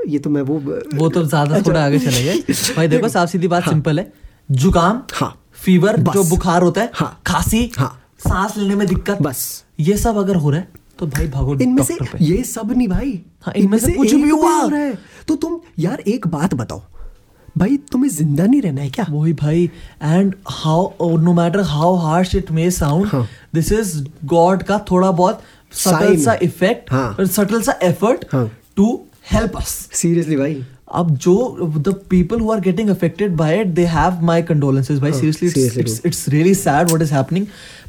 ये 0.07 0.19
तो 0.19 0.29
मैं 0.29 0.41
वो 0.41 0.59
वो 0.95 1.09
तो 1.09 1.23
ज़्यादा 1.23 1.55
अच्छा। 1.55 1.69
थोड़ा 1.69 1.85
आगे 1.85 1.99
चले 1.99 2.23
गए। 2.23 2.53
भाई 2.75 2.87
देखो 2.87 3.07
साफ़ 3.09 3.29
सीधी 3.29 3.47
बात 3.47 3.69
सिंपल 3.69 3.99
है। 3.99 4.11
जुकाम 4.51 5.01
हाँ। 5.13 5.35
फीवर 5.55 5.97
जो 6.03 6.23
बुखार 6.29 6.61
होता 6.61 6.81
है 6.81 6.91
हाँ। 6.93 7.21
खांसी 7.27 7.69
हाँ। 7.77 7.97
सांस 8.19 8.57
लेने 8.57 8.75
में 8.75 8.87
दिक्कत। 8.87 9.21
बस। 9.21 9.43
ये 9.81 9.97
सब 9.97 10.17
अगर 10.17 10.35
हो 10.35 10.49
रहा 10.49 10.59
है 10.59 10.79
तो 10.99 11.07
भाई 11.07 11.27
भागो 11.27 11.55
इनमें 11.59 11.83
से 11.83 11.97
ये 12.21 12.43
सब 12.43 12.71
नहीं 12.71 12.87
भाई। 12.87 13.19
हाँ, 13.41 13.53
इनमें 13.57 13.77
से 13.79 13.91
कुछ 13.91 14.13
भी 14.13 14.29
हुआ। 14.29 14.51
हो 14.51 14.67
रहा 14.69 14.79
है। 14.79 14.97
तो 15.27 15.35
तुम 15.35 15.59
यार 15.79 15.99
एक 16.07 16.27
बात 16.27 16.53
बताओ। 16.53 16.81
भाई 17.55 17.77
तुम्हें 17.91 18.09
ज़िंदा 18.11 18.45
नहीं 18.45 18.61
रहना 18.61 18.81
है 18.81 18.89
क्या? 18.89 19.05
वही 19.09 19.33
भाई 19.33 19.69
and 20.03 20.35
how 20.49 21.17
no 21.19 21.33
matter 21.33 21.61
how 21.67 21.95
harsh 21.99 22.35
it 22.35 22.51
may 22.51 22.69
sound 22.71 23.07
हाँ। 23.07 23.27
दिस 23.53 23.71
इज़ 23.71 23.95
गॉड 24.25 24.63
का 24.63 24.77
थोड़ा 24.91 25.11
बहुत 25.11 25.41
सटल 25.73 26.15
सा 26.23 26.37
इफ़ेक्ट 26.43 26.91
हाँ। 26.91 27.25
सटल 27.27 27.61
सा 27.61 27.79
एफर्ट 27.83 28.25
हाँ। 28.31 28.49
टू 28.75 28.93
हेल्प 29.31 29.57
अस 29.57 29.67
सीरियसली 29.93 30.35
भाई। 30.35 30.63
अब 30.93 31.15
जो 31.17 31.33
the 31.77 31.93
people 32.09 32.39
who 32.39 32.51
are 32.51 32.59
getting 32.61 32.89
affected 32.89 33.35
by 33.37 33.59
it 33.61 33.67
they 33.67 33.85
have 33.87 34.21
my 34.25 34.41
condolences 34.43 34.99
भाई। 34.99 35.13
सीरियसली 35.13 35.49
हाँ, 35.49 35.79
it's 35.79 36.01
it's 36.05 36.27
really 36.29 36.53
sad 36.55 36.87
what 36.87 37.01
is 37.01 37.13
happening 37.13 37.45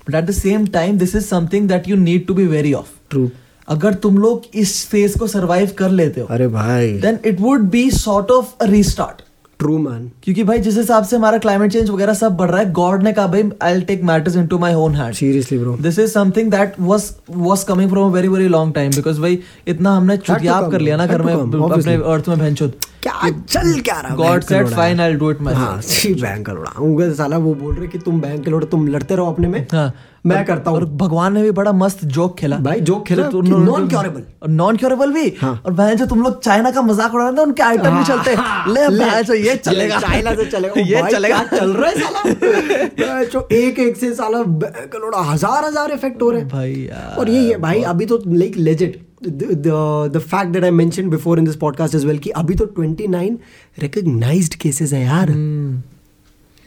but 0.06 0.14
at 0.14 0.24
the 0.24 0.30
same 0.32 0.66
time 0.72 0.98
this 0.98 1.14
is 1.16 1.24
something 1.24 1.68
that 1.68 1.88
you 1.88 1.96
need 1.98 2.26
to 2.26 2.34
be 2.34 2.46
very 2.48 2.72
of 2.74 2.88
true 3.10 3.30
अगर 3.68 3.94
तुम 3.96 4.18
लोग 4.18 4.42
इस 4.54 4.86
phase 4.88 5.18
को 5.18 5.26
survive 5.28 5.70
कर 5.78 5.90
लेते 5.90 6.20
हो 6.20 6.26
अरे 6.30 6.48
भाई। 6.50 6.92
Then 7.00 7.18
it 7.24 7.40
would 7.40 7.68
be 7.70 7.90
sort 7.90 8.30
of 8.30 8.64
restart 8.64 9.22
true 9.60 9.76
man 9.78 10.10
क्योंकि 10.22 10.44
भाई 10.44 10.58
जिस 10.58 10.76
हिसाब 10.76 11.04
से 11.04 11.16
हमारा 11.16 11.38
क्लाइमेट 11.38 11.72
चेंज 11.72 11.90
वगैरह 11.90 12.14
सब 12.14 12.36
बढ़ 12.36 12.50
रहा 12.50 12.60
है 12.60 12.70
गॉड 12.72 13.02
ने 13.02 13.12
कहा 13.12 13.26
भाई 13.26 13.50
I 13.62 13.80
take 13.90 14.02
matters 14.04 14.36
into 14.36 14.58
my 14.58 14.74
own 14.76 14.94
hand 14.94 15.14
seriously 15.14 15.58
bro 15.58 15.76
this 15.82 15.98
is 15.98 16.10
something 16.10 16.50
that 16.50 16.74
was 16.80 17.10
was 17.30 17.64
coming 17.64 17.90
from 17.90 18.10
a 18.10 18.14
very 18.14 18.28
very 18.28 18.48
long 18.48 18.74
time 18.74 18.90
because 18.90 19.20
भाई 19.20 19.38
इतना 19.66 19.96
हमने 19.96 20.16
चुतियाब 20.18 20.70
कर 20.72 20.80
लिया 20.80 20.96
ना 20.96 21.06
घर 21.06 21.22
में 21.22 21.34
अपने 21.34 21.94
अर्थ 21.94 22.28
में 22.28 22.38
भैंचोद 22.38 22.74
क्या 23.02 23.30
चल 23.48 23.80
क्या 23.80 23.98
रहा 24.00 24.14
God 24.16 24.42
said 24.42 24.68
fine 24.68 25.00
I 25.00 25.08
will 25.08 25.18
do 25.18 25.30
it 25.30 25.40
my 25.42 25.54
हाँ 25.54 25.80
सी 25.82 26.14
बैंक 26.14 26.46
का 26.46 26.52
लोड़ा 26.52 26.72
उनका 26.80 27.12
साला 27.12 27.38
वो 27.38 27.54
बोल 27.54 27.74
रहे 27.74 27.88
कि 27.88 27.98
तुम 27.98 28.20
बैंक 28.20 28.44
के 28.44 28.50
लोड़े 28.50 28.66
तुम 28.66 28.86
लड़ते 28.88 29.16
रहो 29.16 29.32
अपने 29.32 29.48
में। 29.48 29.66
हाँ। 29.72 29.92
मैं 30.26 30.44
करता 30.44 30.70
और 30.70 30.84
हूँ 30.84 30.96
भगवान 30.96 31.32
ने 31.32 31.42
भी 31.42 31.50
बड़ा 31.50 31.72
मस्त 31.72 32.04
जोक 32.04 32.38
खेला। 32.38 32.56
भाई, 32.56 32.80
joke 32.80 33.06
खेला 33.06 33.26
तो 33.28 33.42
कि 33.42 33.50
तुम- 33.50 33.68
non-curable। 33.68 34.48
नॉन 34.48 34.76
क्योरेबल 34.76 35.12
भी। 35.12 35.32
हाँ। 35.40 35.62
और 35.66 35.72
बहन 35.72 35.96
जो 35.96 36.06
तुम 36.06 36.22
लोग 36.22 36.40
चाइना 36.42 36.70
का 36.70 36.82
मज़ाक 36.82 37.14
उड़ा 37.14 37.24
रहे 37.24 37.36
थे 37.36 37.42
उनके 37.42 37.62
आइटम 37.62 37.94
नहीं 37.94 38.04
चलते। 38.04 38.36
ले 38.72 38.88
बहन 38.88 39.22
जो 39.22 39.34
ये 39.34 39.56
चलेगा। 39.56 39.98
चाइना 40.00 40.34
से 40.34 40.44
चलेगा। 40.44 40.80
ये 40.80 41.02
चलेगा। 41.12 41.42
चल 41.44 41.72
रहा 41.72 41.90
है 41.90 42.00
साला? 42.00 43.22
जो 43.24 43.48
एक 43.52 43.78
एक 43.78 43.96
से 43.96 44.14
साला 44.14 44.42
बैंक 44.42 44.92
का 44.92 44.98
लोड़ा 44.98 45.30
हज़ार 45.32 45.64
हज़ार 45.64 45.92
इफ़ेक्ट 45.92 46.22
हो 46.22 46.30
रहे 46.30 46.40
हैं। 46.40 46.48
भाई 46.48 46.88
और 47.18 47.30
ये 47.30 47.40
ये 47.40 47.56
भाई 47.58 47.82
अभी 47.94 48.06
तो 48.06 48.22
like 48.26 48.56
legit 48.58 49.00
the 49.26 50.18
fact 50.18 50.52
that 50.52 50.64
I 50.64 50.70
mention 50.70 51.10
before 51.10 51.38
in 51.38 51.44
this 51.44 51.56
podcast 51.56 51.94
is 51.94 52.06
well 52.06 52.18
कि 52.18 52.30
अभी 52.30 52.54
तो 52.54 52.66
29 52.66 53.36
रिकॉग्नाइज्ड 53.78 54.54
केसेस 54.54 54.92
है 54.92 55.04
यार। 55.04 55.30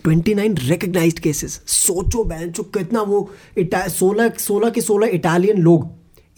29 0.07 0.69
रिकॉग्नाइज्ड 0.69 1.19
केसेस 1.19 1.62
सोचो 1.67 2.24
बहन 2.24 2.51
चो 2.51 2.63
कितना 2.63 3.01
वो 3.01 3.29
सोलह 3.74 4.29
सोलह 4.29 4.69
के 4.69 4.81
सोलह 4.81 5.07
इटालियन 5.07 5.57
लोग 5.57 5.88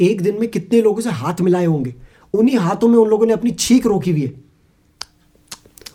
एक 0.01 0.21
दिन 0.21 0.39
में 0.39 0.49
कितने 0.49 0.81
लोगों 0.81 1.01
से 1.01 1.09
हाथ 1.09 1.41
मिलाए 1.41 1.65
होंगे? 1.65 1.95
उन्हीं 2.33 2.57
हाथों 2.57 2.87
में 2.87 2.97
उन 2.97 3.09
लोगों 3.09 3.25
ने 3.25 3.33
अपनी 3.33 3.51
छीक 3.51 3.85
रोकी 3.85 4.11
हुई 4.11 4.21
है। 4.21 4.33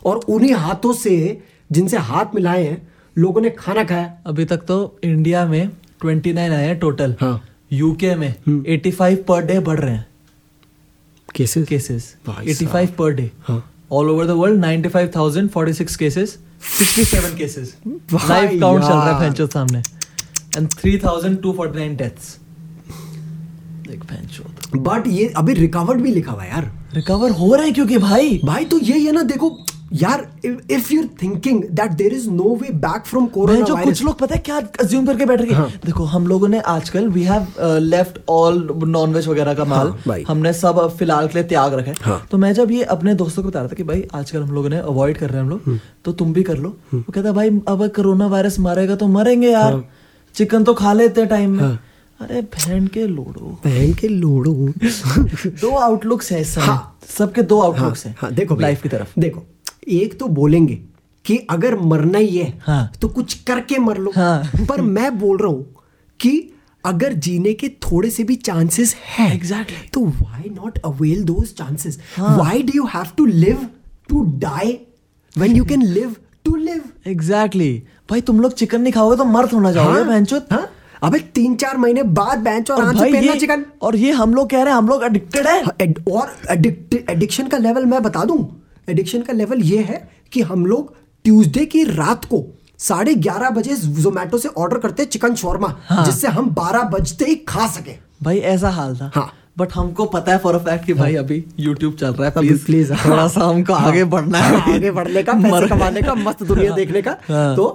और 0.05 0.17
उन्हीं 0.17 0.53
हाथों 0.53 0.93
से 0.93 1.41
जिनसे 1.71 1.97
हाथ 1.97 2.25
मिलाए 2.35 2.63
हैं 2.63 2.87
लोगों 3.17 3.41
ने 3.41 3.49
खाना 3.49 3.83
खाया। 3.83 4.17
अभी 4.25 4.45
तक 4.45 4.57
तो 4.57 4.99
इंडिया 5.03 5.45
में 5.45 5.69
29 6.05 6.51
आए 6.51 6.65
हैं 6.67 6.79
टोटल 6.79 7.15
हाँ। 7.19 7.43
यूके 7.71 8.15
में 8.15 8.35
85 8.49 9.23
पर 9.27 9.45
डे 9.45 9.59
बढ़ 9.59 9.79
रहे 9.79 9.95
हैं। 9.95 10.12
केसेस 11.35 11.67
केसेस 11.67 12.13
85 12.29 12.87
पर 12.97 13.13
डे 13.15 13.29
हाँ। 13.47 13.63
All 13.91 14.09
over 14.09 14.25
the 14.27 14.29
world 14.41 14.63
95,046 14.65 15.95
cases 15.95 16.37
67 16.79 17.37
cases 17.37 17.73
live 17.87 18.59
count 18.59 18.81
चल 18.83 18.87
रहा 18.89 19.13
है। 19.13 19.19
भैंचो 19.19 19.47
सामने 19.47 19.81
एंड 20.57 20.67
3,249 20.85 21.97
डेथ्स 21.97 22.37
देख 23.87 24.05
भैंचो 24.11 24.79
बट 24.79 25.07
ये 25.07 25.27
अभी 25.37 25.53
रिकवर्ड 25.53 26.01
भी 26.01 26.11
लिखा 26.13 26.31
हुआ 26.31 26.43
है 26.43 26.49
यार 26.49 26.71
रिकवर 26.95 27.31
हो 27.39 27.53
रहे 27.55 27.65
हैं 27.65 27.73
क्योंकि 27.73 27.97
भाई 27.97 28.39
भाई 28.45 28.65
तो 28.65 28.79
यही 28.79 29.05
है 29.05 29.11
ना 29.11 29.21
देखो 29.33 29.49
यार 29.93 30.25
if 30.45 30.91
you 30.93 31.03
thinking 31.21 31.63
that 31.71 31.91
there 31.91 32.13
is 32.13 32.29
no 32.29 32.55
way 32.61 32.69
back 32.83 33.05
from 33.05 33.25
corona 33.25 33.59
भैंचो 33.59 33.75
कुछ 33.83 34.03
लोग 34.03 34.17
पता 34.19 34.35
है 34.35 34.41
क्या 34.45 34.57
अज्यूम 34.79 35.05
करके 35.05 35.25
बैठ 35.25 35.41
गए 35.41 35.55
हाँ। 35.55 35.69
देखो 35.85 36.03
हम 36.03 36.27
लोगों 36.27 36.47
ने 36.47 36.59
आजकल 36.59 37.07
we 37.07 37.23
have 37.23 37.47
left 37.81 38.19
all 38.29 38.67
nonveg 38.85 39.27
वगैरह 39.27 39.53
का 39.53 39.65
माल। 39.65 39.93
हाँ, 40.07 40.17
हमने 40.27 40.53
सब 40.53 40.79
फ़िलहाल 40.97 41.27
के 41.27 41.33
लिए 41.33 41.43
त्याग 41.47 41.73
रखा 41.73 41.91
है। 41.91 41.95
हाँ। 42.01 42.27
तो 42.31 42.37
मैं 42.37 42.53
जब 42.53 42.71
ये 42.71 42.83
अपने 42.95 43.15
दोस्तों 43.15 43.43
को 43.43 43.49
बता 43.49 43.59
रहा 43.59 43.67
था 43.67 43.75
कि 43.75 43.83
भाई 43.83 44.03
आजकल 44.13 44.41
हम 44.41 44.51
लोगों 44.51 44.69
ने 44.69 44.77
अवॉइड 44.77 45.17
कर 45.17 45.29
रहे 45.29 45.41
हैं 45.41 45.45
हम 45.45 45.53
हम्म। 45.53 45.71
लोग 45.71 45.79
तो 46.05 46.11
तुम 46.13 46.33
भी 46.33 46.43
कर 46.43 46.57
लो। 46.57 46.75
वो 46.93 47.11
कहता 47.13 47.31
भाई 47.31 47.49
अब 47.49 47.87
कोरोना 47.95 48.27
वायरस 48.27 48.59
मारेगा 48.59 48.95
तो 48.95 49.07
मरेंगे 49.07 49.51
यार। 49.51 49.71
हाँ। 49.73 49.89
चिकन 50.35 50.63
तो 50.63 50.73
खा 50.73 50.93
लेते 50.93 51.25
टाइम 51.25 51.57
में। 51.57 51.77
अरे 52.19 52.41
बहन 52.41 52.87
के 52.87 53.07
लोड़ो। 53.07 53.59
बहन 53.65 53.93
के 53.93 54.07
लोड़ो। 54.07 54.53
दो 55.61 55.75
आउटलुक्स 55.77 56.31
है 56.31 56.43
हाँ। 56.57 56.99
सबके 57.17 57.41
दो 57.41 57.59
आउटलुक्स 57.61 58.05
हैं 58.05 58.15
हाँ 58.19 58.31
देखो 58.33 58.55
लाइफ 58.55 58.81
की 58.81 58.89
तरफ़। 58.89 59.19
देखो 59.19 59.45
एक 59.87 60.17
तो 60.19 60.27
बोलेंगे 60.27 60.79
कि 61.25 61.37
अगर 61.49 61.75
मरना 61.79 62.17
ही 62.17 62.37
है 62.37 62.51
हाँ। 62.61 62.91
तो 63.01 63.07
कुछ 63.07 63.33
करके 63.43 63.77
मर 63.79 63.97
लो 63.97 64.11
हाँ। 64.15 64.43
पर 64.69 64.81
मैं 64.81 65.17
बोल 65.19 65.37
रहा 65.37 65.51
हूँ 65.51 65.85
कि 66.19 66.49
अगर 66.85 67.13
जीने 67.25 67.53
के 67.53 67.69
थोड़े 67.83 68.09
से 68.09 68.23
भी 68.23 68.35
चांसेस 68.35 68.95
है 69.07 69.29
Exactly. 69.39 69.91
तो 69.93 70.05
why 70.05 70.49
not 70.49 70.77
avail 70.85 71.23
those 71.23 71.55
chances 71.55 71.99
हाँ। 72.15 72.35
Why 72.37 72.63
do 72.63 72.71
you 72.75 72.85
have 72.85 73.11
to 73.17 73.25
live 73.25 73.67
to 74.09 74.23
die 74.39 74.77
when 75.35 75.55
you 75.55 75.65
can 75.65 75.83
live 75.83 76.15
to 76.45 76.55
live 76.55 76.83
exactly 77.07 77.73
भाई 78.09 78.21
तुम 78.21 78.39
लोग 78.39 78.53
चिकन 78.53 78.81
नहीं 78.81 78.93
खाओगे 78.93 79.17
तो 79.17 79.25
मर 79.25 79.49
होना 79.53 79.71
जाओगे 79.71 80.03
बहनचोद 80.03 80.47
हाँ? 80.51 80.67
अबे 81.03 81.19
तीन 81.35 81.55
चार 81.55 81.77
महीने 81.77 82.03
बाद 82.17 82.39
बेंच 82.39 82.71
और 82.71 82.83
और 82.83 82.95
पहनना 82.95 83.19
ये 83.19 83.39
चिकन 83.39 83.63
और 83.81 83.95
ये 83.95 84.11
हम 84.11 84.33
लोग 84.33 84.49
कह 84.49 84.63
रहे 84.63 84.73
हैं 84.73 84.77
हम 84.77 84.87
लोग 84.87 85.03
एडिक्टेड 85.03 85.47
है 85.47 85.63
हाँ, 85.63 85.73
और 86.11 86.35
एडिक्शन 87.09 87.47
का 87.47 87.57
लेवल 87.57 87.85
मैं 87.85 88.01
बता 88.03 88.23
दूँ 88.25 88.37
एडिक्शन 88.89 89.21
का 89.21 89.33
लेवल 89.33 89.61
ये 89.63 89.81
है 89.83 90.07
कि 90.33 90.41
हम 90.51 90.65
लोग 90.65 90.93
ट्यूसडे 91.25 91.65
की 91.65 91.83
रात 91.83 92.25
को 92.25 92.43
साढ़े 92.79 93.13
ग्यारह 93.15 93.49
बजे 93.49 93.75
जोमेटो 93.75 94.37
से 94.37 94.49
ऑर्डर 94.57 94.77
करते 94.77 95.03
हैं 95.03 95.09
चिकन 95.09 95.35
शोरमा 95.35 95.73
हाँ। 95.87 96.05
जिससे 96.05 96.27
हम 96.37 96.49
बारह 96.53 96.83
बजते 96.93 97.25
ही 97.25 97.35
खा 97.47 97.67
सके 97.67 97.95
भाई 98.23 98.37
ऐसा 98.53 98.69
हाल 98.69 98.95
था 98.97 99.11
हाँ। 99.15 99.31
बट 99.57 99.73
हमको 99.73 100.05
पता 100.13 100.31
है 100.31 100.37
फॉर 100.39 100.55
अ 100.55 100.59
फैक्ट 100.63 100.85
कि 100.85 100.93
भाई 100.93 101.15
अभी 101.15 101.43
YouTube 101.59 101.95
चल 101.99 102.13
रहा 102.13 102.27
है 102.27 102.33
अभी 102.37 102.53
प्लीज़ 102.65 102.93
हाँ। 102.93 103.09
थोड़ा 103.09 103.27
सा 103.27 103.45
हमको 103.45 103.73
आगे 103.73 104.03
बढ़ना 104.15 104.37
है 104.37 104.57
हाँ, 104.59 104.73
आगे 104.73 104.91
बढ़ने 104.91 105.23
का 105.23 105.33
पैसे 105.33 105.67
कमाने 105.67 106.01
का 106.01 106.15
मस्त 106.15 106.43
दुनिया 106.43 106.75
देखने 106.75 107.01
का 107.01 107.17
हाँ। 107.27 107.55
तो 107.55 107.67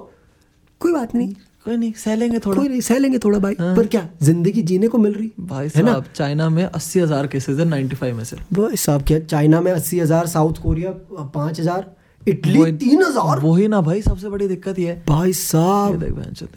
कोई 0.80 0.92
बात 0.92 1.14
नहीं 1.14 1.34
कोई 1.68 1.76
नहीं 1.76 1.92
सह 1.96 2.14
लेंगे 2.16 2.38
थोड़ा। 2.38 2.56
कोई 2.56 2.68
नहीं 2.68 2.80
सह 2.82 2.98
लेंगे 2.98 3.18
थोड़ा 3.18 3.38
भाई। 3.38 3.54
पर 3.60 3.86
क्या 3.86 4.08
ज़िंदगी 4.22 4.62
जीने 4.64 4.88
को 4.88 4.98
मिल 4.98 5.12
रही? 5.14 5.30
भाई 5.48 5.68
है 5.74 5.82
ना? 5.82 6.00
चाइना 6.14 6.48
में 6.50 6.62
अस्सी 6.64 7.00
हज़ार 7.00 7.26
केसेस 7.28 7.58
है 7.58 7.64
95 7.66 8.12
में 8.12 8.24
से 8.24 8.36
भाई 8.52 8.76
साहब 8.78 9.02
क्या 9.06 9.18
चाइना 9.26 9.60
में 9.60 9.70
अस्सी 9.72 9.98
हज़ार 10.00 10.26
साउथ 10.28 10.62
कोरिया 10.62 10.90
पाँच 11.34 11.60
हज़ार 11.60 11.86
इटली 12.22 12.72
तीन 12.78 13.02
हज़ार? 13.02 13.40
वही 13.40 13.68
ना 13.68 13.80
भाई 13.80 14.02
सबसे 14.02 14.28
बड़ी 14.28 14.48
दिक्कत 14.48 14.78
ये 14.78 14.88
है। 14.88 15.02
भाई 15.08 15.32
साहब। 15.34 16.04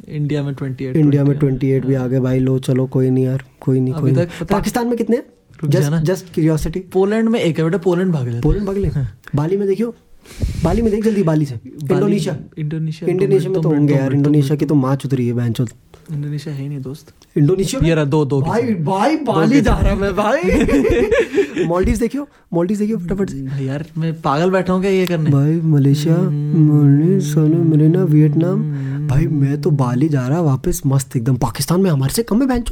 इंडिया 0.09 0.43
में 0.43 0.53
28 0.53 0.95
इंडिया 0.95 1.23
में 1.23 1.33
20 1.35 1.59
28 1.59 1.85
भी 1.85 1.95
आ 1.95 2.07
गए 2.07 2.19
भाई 2.19 2.39
लो 2.39 2.57
चलो 2.61 2.85
कोई 2.87 3.09
नहीं 3.09 3.25
यार 3.25 3.43
कोई 3.61 3.79
नहीं 3.79 3.93
कोई 3.95 4.45
पाकिस्तान 4.45 4.87
में 4.87 4.97
कितने 4.97 5.21
जस्ट 5.65 5.93
जस्ट 6.03 6.33
क्यूरियोसिटी 6.33 6.79
पोलैंड 6.93 7.29
में 7.29 7.39
एक 7.39 7.57
है 7.57 7.63
बेटा 7.63 7.77
पोलैंड 7.79 8.11
भाग 8.13 8.27
लेते 8.27 8.41
पोलैंड 8.41 8.65
भाग 8.65 8.77
ले। 8.77 8.89
बाली 9.35 9.57
में 9.57 9.67
देखियो। 9.67 9.93
बाली 10.63 10.81
में 10.81 10.91
देख 10.91 11.05
जल्दी 11.05 11.23
बाली 11.23 11.45
से। 11.45 11.55
इंडोनेशिया। 11.65 12.37
इंडोनेशिया 12.57 13.09
इंडोनेशिया 13.11 13.51
में 13.51 13.61
तो 13.61 13.69
होंगे 13.69 13.93
यार 13.93 14.13
इंडोनेशिया 14.13 14.55
की 14.55 14.65
तो 14.65 14.75
माच 14.75 15.05
उतरी 15.05 15.27
है 15.27 15.33
बहन 15.33 15.53
इंडोनेशिया 16.11 16.55
है 16.55 16.67
नहीं 16.67 16.81
दोस्त। 16.81 17.05
इंडोनेशिया 17.37 17.81
में? 17.81 17.89
ये 17.89 17.95
रहा, 17.95 18.05
दो- 18.05 18.29
दो 18.29 18.41
भाई 18.41 18.61
भाई 18.61 19.15
बाली 19.15 19.61
जा 19.61 19.77
रहा 19.77 19.95
मैं 19.95 20.15
भाई। 20.15 20.41
मालदीव 21.65 21.97
देखियो 21.97 22.27
मालदीव 22.53 22.77
देखियो 22.77 22.97
फटाफट 22.97 23.31
यार 23.61 23.85
मैं 23.97 24.21
पागल 24.21 24.51
बैठा 24.51 24.73
हूँ 24.73 24.81
क्या 24.81 24.91
ये 24.91 25.07
करने? 25.07 25.29
भाई 25.29 25.61
मलेशिया 25.61 26.15
सोनो 27.19 27.63
मलेना 27.63 28.03
वियतनाम। 28.03 28.61
भाई 29.07 29.27
मैं 29.27 29.61
तो 29.61 29.71
बाली 29.71 30.09
जा 30.09 30.27
रहा 30.27 30.41
वापस 30.41 30.81
मस्त 30.85 31.15
एकदम। 31.15 31.35
पाकिस्तान 31.35 31.81
में 31.81 31.91
हमारे 31.91 32.13
से 32.13 32.23
कम 32.23 32.41
है 32.41 32.47
बहन 32.47 32.63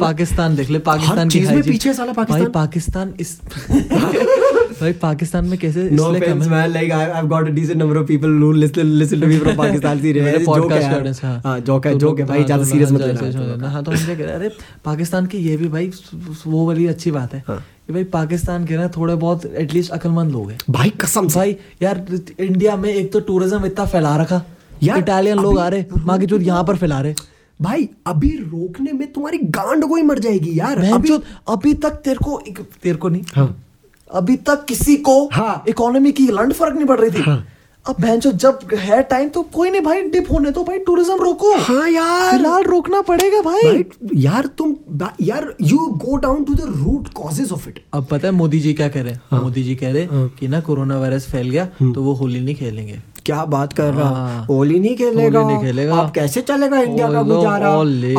पाकिस्तान 0.00 0.56
देख 0.56 0.70
ले 0.70 0.78
पाकिस्तान 0.78 1.28
की 1.28 1.38
चीज़ 1.38 1.52
में 1.52 1.62
पीछे 1.62 1.94
साला 1.94 2.12
पाकिस्तान। 2.12 2.42
भाई 2.42 2.52
पाकिस्तान 2.52 3.14
इस 3.20 3.40
भाई 4.80 4.92
पाकिस्तान 4.92 5.44
में 5.44 5.58
कैसे 5.58 5.82
No 5.82 5.92
इसलिए 5.92 6.20
कम 6.20 6.32
offense, 6.32 6.52
है 6.52 6.56
man. 6.56 6.72
Like 6.72 6.90
I, 6.96 7.04
I've 7.18 7.28
got 7.28 7.48
a 7.50 7.52
decent 7.58 7.80
number 7.82 7.96
of 8.00 8.06
people 8.08 8.34
who 8.42 8.48
listen 8.62 8.90
listen 9.02 9.20
to 9.20 9.28
me 9.30 9.38
from 9.38 9.56
Pakistan. 9.60 10.00
Serious. 10.04 10.24
मेरे 10.24 10.38
Joke 10.38 10.56
है 10.56 10.62
podcast 10.62 10.82
यार. 10.82 11.00
audience, 11.00 11.22
हाँ। 11.24 11.40
हाँ, 11.44 11.54
है, 11.56 11.98
तो 11.98 12.14
है 12.16 12.24
भाई. 12.24 12.38
हाँ, 12.38 12.46
ज़्यादा 12.46 12.64
तो 12.64 12.70
serious 12.70 12.90
हाँ, 12.90 12.98
मत 12.98 13.36
लेना. 13.36 13.68
हाँ 13.68 13.82
तो 13.84 13.90
हम 13.90 14.04
क्या 14.04 14.14
कह 14.14 14.24
रहे 14.24 14.34
अरे 14.34 14.50
पाकिस्तान 14.84 15.26
की 15.26 15.38
ये 15.38 15.56
भी 15.56 15.68
भाई 15.68 15.90
वो 16.46 16.66
वाली 16.66 16.86
अच्छी 16.86 17.10
बात 17.10 17.34
है 17.34 17.42
हाँ। 17.48 17.58
कि 17.86 17.92
भाई 17.92 18.04
पाकिस्तान 18.14 18.64
के 18.66 18.76
ना 18.76 18.88
थोड़े 18.96 19.14
बहुत 19.14 19.44
एटलीस्ट 19.46 19.90
अकलमंद 19.92 20.32
लोग 20.32 20.50
हैं 20.50 20.58
भाई 20.70 20.90
कसम 21.00 21.28
से 21.28 21.38
भाई 21.38 21.56
यार 21.82 22.04
इंडिया 22.40 22.76
में 22.76 22.92
एक 22.94 23.12
तो 23.12 23.20
टूरिज़्म 23.20 23.66
इतना 23.66 23.84
फैला 23.86 24.16
रखा 24.16 24.42
यार, 24.82 24.98
इटालियन 24.98 25.38
लोग 25.38 25.58
आ 25.58 25.68
रहे 25.68 25.84
माँ 26.06 26.18
की 26.18 26.26
चोट 26.26 26.42
यहाँ 26.42 26.64
पर 26.64 26.76
फैला 26.76 27.00
रहे 27.00 27.14
भाई 27.60 27.88
अभी 28.06 28.30
रोकने 28.36 28.92
में 28.92 29.12
तुम्हारी 29.12 29.38
गांड 29.58 29.84
को 29.84 29.96
ही 29.96 30.02
मर 30.02 30.18
जाएगी 30.18 30.58
यार 30.58 30.78
अभी 30.78 31.12
अभी 31.12 31.24
अभी 31.48 31.74
तक 31.84 31.90
तेरे 32.04 32.24
को 32.24 32.40
एक- 32.48 32.60
तेरे 32.82 32.96
को 33.04 33.08
नहीं 33.08 33.22
हाँ 33.34 33.65
अभी 34.10 34.36
तक 34.46 34.64
किसी 34.64 34.96
को 34.96 35.24
हाँ। 35.32 35.64
इकोनॉमी 35.68 36.12
की 36.12 36.26
लंड 36.28 36.52
फ़र्क 36.52 36.74
नहीं 36.74 36.86
पड़ 36.86 36.98
रही 37.00 37.10
थी 37.10 37.22
हाँ। 37.22 37.44
अब 37.86 37.96
बहन 38.00 38.20
जब 38.20 38.58
है 38.74 39.02
टाइम 39.02 39.28
तो 39.28 39.42
कोई 39.54 39.70
नहीं 39.70 39.80
भाई 39.80 40.02
डिप 40.10 40.30
होने 40.32 40.50
तो 40.50 40.62
भाई 40.64 40.78
टूरिज़्म 40.78 41.18
रोको 41.20 41.52
हाँ 41.56 41.88
यार 41.88 42.30
फ़िलहाल 42.30 42.62
रोकना 42.62 43.00
पड़ेगा 43.00 43.40
भाई 43.40 43.62
भाई 43.62 43.84
यार 44.14 44.46
तुम 44.58 44.74
यार 45.20 45.54
you 45.62 45.78
go 45.96 46.16
down 46.16 46.44
to 46.44 46.54
the 46.54 46.64
root 46.76 47.08
causes 47.14 47.52
of 47.52 47.68
it 47.68 47.82
अब 47.94 48.06
पता 48.10 48.28
है 48.28 48.34
मोदी 48.34 48.60
जी 48.60 48.72
क्या 48.74 48.88
कह 48.88 49.02
रहे 49.02 49.12
हैं 49.12 49.20
हाँ। 49.30 49.42
मोदी 49.42 49.62
जी 49.62 49.74
कह 49.74 49.92
रहे 49.92 50.02
हैं 50.02 50.10
हाँ. 50.10 50.28
कि 50.40 50.48
ना 50.48 50.60
कोरोना 50.60 50.98
वायरस 50.98 51.30
फैल 51.30 51.50
गया 51.50 51.66
तो 51.82 52.02
वो 52.02 52.14
होली 52.14 52.40
नहीं 52.40 52.54
खेलेंगे 52.54 52.98
क्या 53.26 53.44
बात 53.44 53.72
कर 53.72 53.92
रहा? 53.94 54.08
हाँ। 54.08 54.46
ओली 54.50 54.78
नहीं 54.80 54.96
खेलेगा। 54.96 55.42
नहीं 55.46 55.58
खेलेगा। 55.62 55.96
अब 55.96 56.10
कैसे 56.14 56.40
चलेगा 56.42 56.80
इंडिया 56.80 57.10
का 57.12 57.22
गुजारा? 57.22 57.72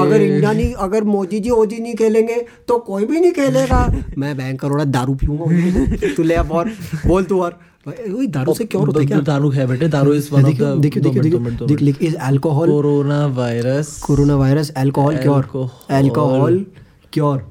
अगर 0.04 0.22
इंडिया 0.22 0.52
नहीं 0.52 0.74
अगर 0.88 1.04
मोदी 1.04 1.39
जी 1.39 1.50
ओजी 1.50 1.80
नहीं 1.80 1.96
खेलेंगे 1.96 2.36
तो 2.67 2.78
कोई 2.89 3.06
भी 3.06 3.20
नहीं 3.20 3.32
खेलेगा। 3.32 3.86
मैं 4.17 4.36
बैंक 4.38 4.60
करोड़ा 4.62 4.84
दारू 4.98 5.13
पीऊँगा 5.24 6.13
तू 6.17 6.24
ले 6.24 6.36
अब 6.36 6.52
और 6.52 6.70
बोल 7.08 7.24
तू 7.24 7.41
और। 7.41 7.60
दारू 7.88 8.54
से 8.54 8.65
क्यों 8.65 8.86
होता 8.86 9.00
है 9.00 9.06
क्या? 9.06 9.20
दारू 9.28 9.50
है 9.50 9.67
बेटे 9.67 9.88
दारू 9.88 10.13
इज़ 10.13 10.30
वन 10.34 10.39
ऑफ़ 10.39 10.50
देखियो 10.50 10.76
द 10.76 10.80
देखियो 10.82 11.04
देखियो 11.04 11.24
देखियो 11.24 11.67
देख 11.67 12.02
is 12.02 12.15
alcohol 12.30 12.70
corona 12.70 13.26
virus. 13.38 13.98
Corona 14.08 14.36
virus 14.36 14.72
alcohol 14.78 15.17
cure. 15.17 15.70
Alcohol 15.89 16.65
cure 17.13 17.46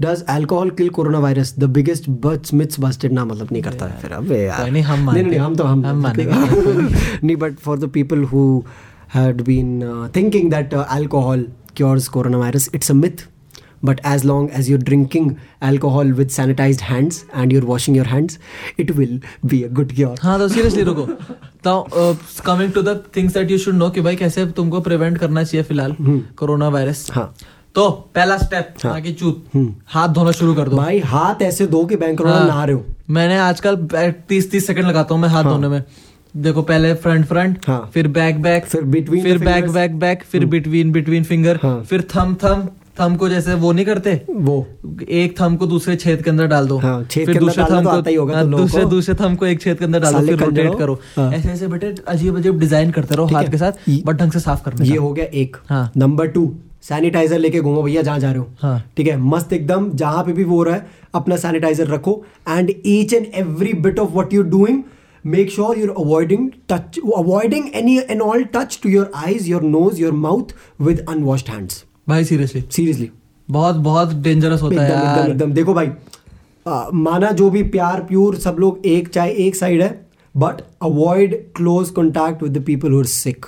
does 0.00 0.24
alcohol 0.30 0.70
kill 0.70 0.88
corona 0.88 1.18
virus 1.18 1.54
the 1.58 1.64
biggest 1.70 2.08
but 2.24 2.46
myths 2.46 2.80
busted 2.80 3.12
ना 3.12 3.24
मतलब 3.24 3.48
नहीं 3.52 3.62
करता 3.62 3.86
है 3.86 4.00
फिर 4.00 4.12
अब 4.12 4.32
नहीं 4.72 5.38
हम 5.38 5.54
तो 5.56 5.64
हम 5.64 6.06
नहीं 7.24 7.36
but 7.36 7.58
for 7.58 7.78
the 7.78 7.88
people 7.90 8.24
who 8.24 8.42
had 9.14 9.42
been 9.42 10.10
thinking 10.16 10.50
that 10.50 10.74
alcohol 10.74 11.46
cures 11.76 12.08
corona 12.08 12.38
virus 12.38 12.70
it's 12.74 12.90
a 12.90 12.94
myth 12.94 13.26
but 13.84 14.00
as 14.06 14.24
long 14.24 14.50
as 14.58 14.70
you're 14.70 14.80
drinking 14.82 15.30
alcohol 15.62 16.12
with 16.12 16.28
sanitize 16.28 16.82
hands 16.82 17.24
and 17.36 17.52
you're 17.52 17.64
washing 17.64 17.96
your 17.96 18.06
hands 18.06 18.38
it 18.80 18.90
will 18.90 19.20
be 19.46 19.62
a 19.62 19.68
good 19.70 19.92
cure 19.92 20.18
हाँ 20.22 20.38
तो 20.38 20.48
seriously 20.48 20.82
रुको। 20.82 21.06
तो 21.66 22.16
coming 22.46 22.72
to 22.72 22.82
the 22.82 23.02
things 23.16 23.34
that 23.34 23.50
you 23.50 23.58
should 23.58 23.74
know 23.74 23.90
कि 23.90 24.00
भाई 24.00 24.16
कैसे 24.16 24.46
तुमको 24.56 24.80
prevent 24.80 25.18
करना 25.18 25.44
चाहिए 25.44 25.64
फ़िलहाल 25.64 25.96
कोरोना 26.36 26.68
वायरस 26.68 27.06
हाँ। 27.12 27.32
तो 27.76 27.90
पहला 28.14 28.36
स्टेप 28.38 28.86
आगे 28.86 29.12
चूत। 29.12 29.44
हाथ 29.86 30.08
धोना 30.08 30.30
शुरू 30.32 30.54
कर 30.54 30.68
दो। 30.68 30.76
भाई 30.76 30.98
हाथ 31.06 31.42
ऐसे 31.42 31.66
दो 31.66 31.84
कि 31.86 31.96
बैंक 31.96 32.22
हाँ। 32.22 32.46
नहा 32.46 32.64
रहे 32.64 32.74
हो। 32.74 32.84
मैंने 33.10 33.38
आजकल 33.38 33.76
तीस 34.28 34.50
तीस 34.50 34.66
सेकंड 34.66 34.86
लगाता 34.86 35.14
हूँ 35.14 35.22
मैं 35.22 35.28
हाथ 35.28 35.44
धोने 35.44 35.68
में। 35.68 35.82
देखो 36.36 36.62
पहले 36.62 36.94
फ्रंट 36.94 37.26
फ्रंट 37.26 37.66
हाँ। 37.66 37.90
फिर 37.94 38.08
बैक 38.08 38.40
बैक 38.42 38.64
फिर 38.66 38.82
between 38.86 39.22
फिर 39.22 39.38
बैक 39.38 39.68
बैक 39.70 39.98
बैक 39.98 40.22
फिर 40.22 40.44
बिटवीन 40.46 40.90
बिटवीन 40.92 41.24
फिंगर 41.24 41.58
हाँ। 41.62 41.80
फिर 41.82 42.02
थम 42.16 42.34
थम 42.44 42.66
थम 42.98 43.16
को 43.16 43.28
जैसे 43.28 43.54
वो 43.54 43.70
नहीं 43.72 43.84
करते? 43.86 44.20
वो। 44.30 44.66
एक 45.10 45.34
थम 45.40 45.56
को 45.56 45.66
दूसरे 45.66 45.96
छेद 45.96 46.22
के 46.22 46.30
अंदर 46.30 46.46
डाल 46.46 46.66
दो। 46.66 46.78
हाँ, 46.78 47.04
छेद 47.04 47.26
फिर 47.26 47.38
दूसरे 47.38 47.64
थम 47.64 47.76
तो 47.76 47.82
को 47.82 47.88
आता 47.88 48.10
ही 48.10 48.16
होगा 48.16 48.34
हाँ, 48.34 48.46
दूसरे 48.50 48.84
दूसरे 48.86 49.14
थम 49.14 49.34
को 49.36 49.46
एक 49.46 49.60
छेद 49.60 49.78
के 49.78 49.84
अंदर 49.84 50.00
डालो 50.00 50.26
फिर 50.26 50.38
रोटेट 50.38 50.78
करो। 50.78 50.94
हाँ। 51.16 51.30
ऐसे 51.32 51.48
ऐसे 51.48 51.66
बेटे 51.68 51.94
अजीब 52.08 52.36
अजीब 52.36 52.58
डिज़ाइन 52.60 52.90
करते 52.90 53.14
रहो 53.14 53.26
हाथ 53.34 53.50
के 53.50 53.58
साथ 53.58 53.90
बट 54.04 54.16
ढंग 54.16 54.32
से 54.32 54.40
साफ़ 54.40 54.64
करने 54.64 54.88
ये 54.88 54.96
हो 54.96 55.12
गया 55.12 55.24
एक। 55.34 55.56
हाँ। 55.68 55.90
नंबर 55.96 56.26
टू 56.28 56.52
सैनिटाइजर 56.88 57.38
लेके 57.38 57.60
घूमो 57.60 57.82
भैया 57.82 58.02
जहाँ 58.02 58.18
जा 58.18 58.30
रहे 58.30 58.38
हो। 58.38 58.48
हाँ। 58.60 58.90
ठीक 58.96 59.06
है? 59.06 59.16
मस्त 59.18 59.52
एकदम 59.52 59.90
जहाँ 59.94 60.24
पे 60.24 60.32
भी 60.32 60.44
वो 60.44 60.62
रहा 60.62 60.74
है 60.74 60.86
अपना 61.14 61.36
सैनिटाइजर 61.36 61.86
रखो। 61.88 62.22
And 62.48 62.72
each 62.86 63.14
and 63.14 63.26
every 63.34 63.72
bit 63.82 63.98
of 63.98 64.12
what 64.12 64.34
you 64.34 64.42
doing 64.50 64.82
make 65.24 65.50
sure 65.50 65.78
you're 65.78 65.94
avoiding 65.98 66.50
touch 66.68 66.98
avoiding 67.16 67.68
any 67.74 67.96
and 68.00 68.20
all 68.22 68.44
touch 68.54 68.78
to 68.82 68.88
your 68.88 69.10
eyes 69.16 69.48
your 69.48 69.62
nose 69.62 70.00
your 70.00 70.12
mouth 70.24 70.54
with 70.80 71.04
unwashed 71.08 71.48
hands 71.48 71.84
भाई 72.08 72.24
सीरियसली 72.24 72.64
सीरियसली 72.70 73.10
बहुत 73.48 73.76
बहुत 73.82 74.14
dangerous 74.14 74.62
होता 74.62 74.82
है 74.82 74.88
एकदम 74.88 75.00
एकदम 75.00 75.20
यार। 75.20 75.30
एकदम। 75.30 75.52
देखो 75.52 75.74
भाई 75.74 75.90
आ, 76.66 76.88
माना 76.94 77.30
जो 77.32 77.50
भी 77.50 77.62
प्यार 77.74 78.00
प्यूर 78.04 78.36
सब 78.36 78.56
लोग 78.60 78.86
एक 78.86 79.08
चाहे 79.08 79.32
एक 79.46 79.56
साइड 79.56 79.82
है 79.82 79.90
but 80.34 80.60
avoid 80.82 81.34
close 81.56 81.90
contact 81.90 82.42
with 82.42 82.56
the 82.58 82.62
people 82.64 82.92
who 82.92 82.98
are 82.98 83.04
sick 83.06 83.46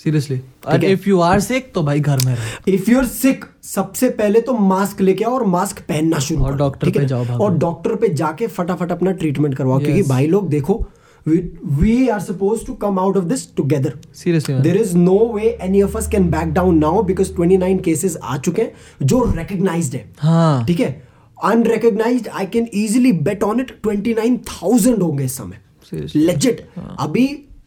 seriously 0.00 0.40
और 0.66 0.84
इफ़ 0.84 1.08
यू 1.08 1.18
आर 1.20 1.40
सिक 1.40 1.72
तो 1.74 1.82
भाई 1.82 2.00
घर 2.00 2.24
में 2.26 2.34
रहो। 2.34 2.72
इफ़ 2.72 2.90
यूर 2.90 3.04
सिक 3.06 3.44
सबसे 3.64 4.08
पहले 4.12 4.40
तो 4.40 4.52
मास्क 4.58 5.00
लेके 5.00 5.24
आओ 5.24 5.32
और 5.32 5.44
मास्क 5.48 5.80
पहनना 5.88 6.18
शुरू 6.18 6.44
और 6.44 6.56
डॉक्टर 6.58 6.90
पे 6.90 7.04
जाओ। 7.06 7.38
और 7.38 7.58
डॉक्टर 7.58 7.94
पे 7.96 8.08
जाके 8.14 8.46
फटाफट 8.48 8.92
अपना 8.92 9.12
ट्रीटमेंट 9.12 9.54
करवाओ 9.56 9.78
क्योंकि 9.78 10.02
भाई 10.08 10.26
लोग 10.26 10.48
देखो 10.50 10.84
we 11.26 12.08
are 12.08 12.20
suppose 12.20 12.64
to 12.66 12.74
come 12.82 12.98
out 12.98 13.16
of 13.16 13.24
this 13.24 13.46
together 13.56 13.98
seriously 14.14 14.54
there 14.62 14.76
is 14.76 14.96
no 14.96 15.18
way 15.34 15.48
any 15.62 15.82
of 15.82 15.96
us 15.98 16.08
can 16.08 16.30
back 16.30 16.52
down 16.54 16.78
now 16.78 17.02
because 17.02 17.32
29 17.34 17.82
cases 17.84 18.16
आ 18.16 18.36
चुके 18.38 18.62
हैं 18.62 19.06
जो 19.06 19.22
रिकग्नाइज्ड 19.36 19.94
है। 19.94 20.04
हाँ। 20.18 20.64
ठीक 20.66 20.80
है? 20.80 20.90
Unrecognised 21.38 22.28
I 22.28 22.46
can 22.46 22.68
easily 22.74 23.12
bet 23.28 23.42
on 23.42 23.60
it 23.60 23.70
29000 23.86 25.02
होंगे 25.02 25.24
इस 25.24 25.36
समय। 25.36 25.60
लेजिट 25.92 26.66
अभी 26.78 27.26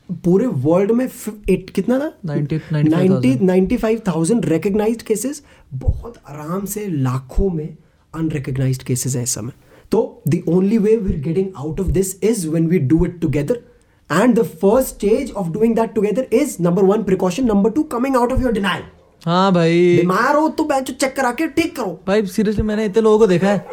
पूरे 0.09 0.47
वर्ल्ड 0.47 0.91
में 0.91 1.07
एट 1.49 1.69
कितना 1.69 1.99
था? 1.99 2.11
90 2.25 2.59
90 2.73 3.35
95,000 3.41 4.45
रिकग्नाइज्ड 4.45 5.01
केसेस 5.01 5.41
बहुत 5.73 6.17
आराम 6.29 6.65
से 6.65 6.87
लाखों 6.87 7.49
में 7.49 7.67
अनरिकग्नाइज्ड 8.13 8.83
केसेस 8.83 9.15
है 9.15 9.23
इस 9.23 9.33
समय। 9.33 9.51
तो 9.91 10.21
the 10.27 10.41
only 10.47 10.77
way 10.77 10.95
we 10.97 11.13
getting 11.13 11.47
out 11.57 11.79
of 11.79 11.87
this 11.87 12.15
is 12.23 12.47
when 12.49 12.67
we 12.67 12.79
do 12.79 13.05
it 13.05 13.19
together 13.21 13.61
and 14.09 14.35
the 14.35 14.43
first 14.43 14.89
stage 14.89 15.31
of 15.31 15.47
doing 15.49 15.75
that 15.75 15.93
together 15.93 16.27
is 16.33 16.55
number 16.61 16.83
one 16.83 17.03
precaution 17.03 17.45
number 17.45 17.71
two 17.71 17.83
coming 17.93 18.15
out 18.17 18.31
of 18.31 18.41
your 18.41 18.51
denial 18.51 18.83
हाँ 19.25 19.51
भाई। 19.53 19.97
बीमार 19.97 20.35
हो 20.35 20.47
तो 20.49 20.63
bench 20.63 20.91
check 20.91 21.15
करा 21.15 21.31
के 21.31 21.47
ठीक 21.47 21.75
करो। 21.75 21.99
भाई 22.07 22.25
सीरियसली 22.25 22.63
मैंने 22.63 22.85
इतने 22.85 23.01
लोगों 23.01 23.19
को 23.19 23.27
देखा 23.27 23.49
है। 23.49 23.65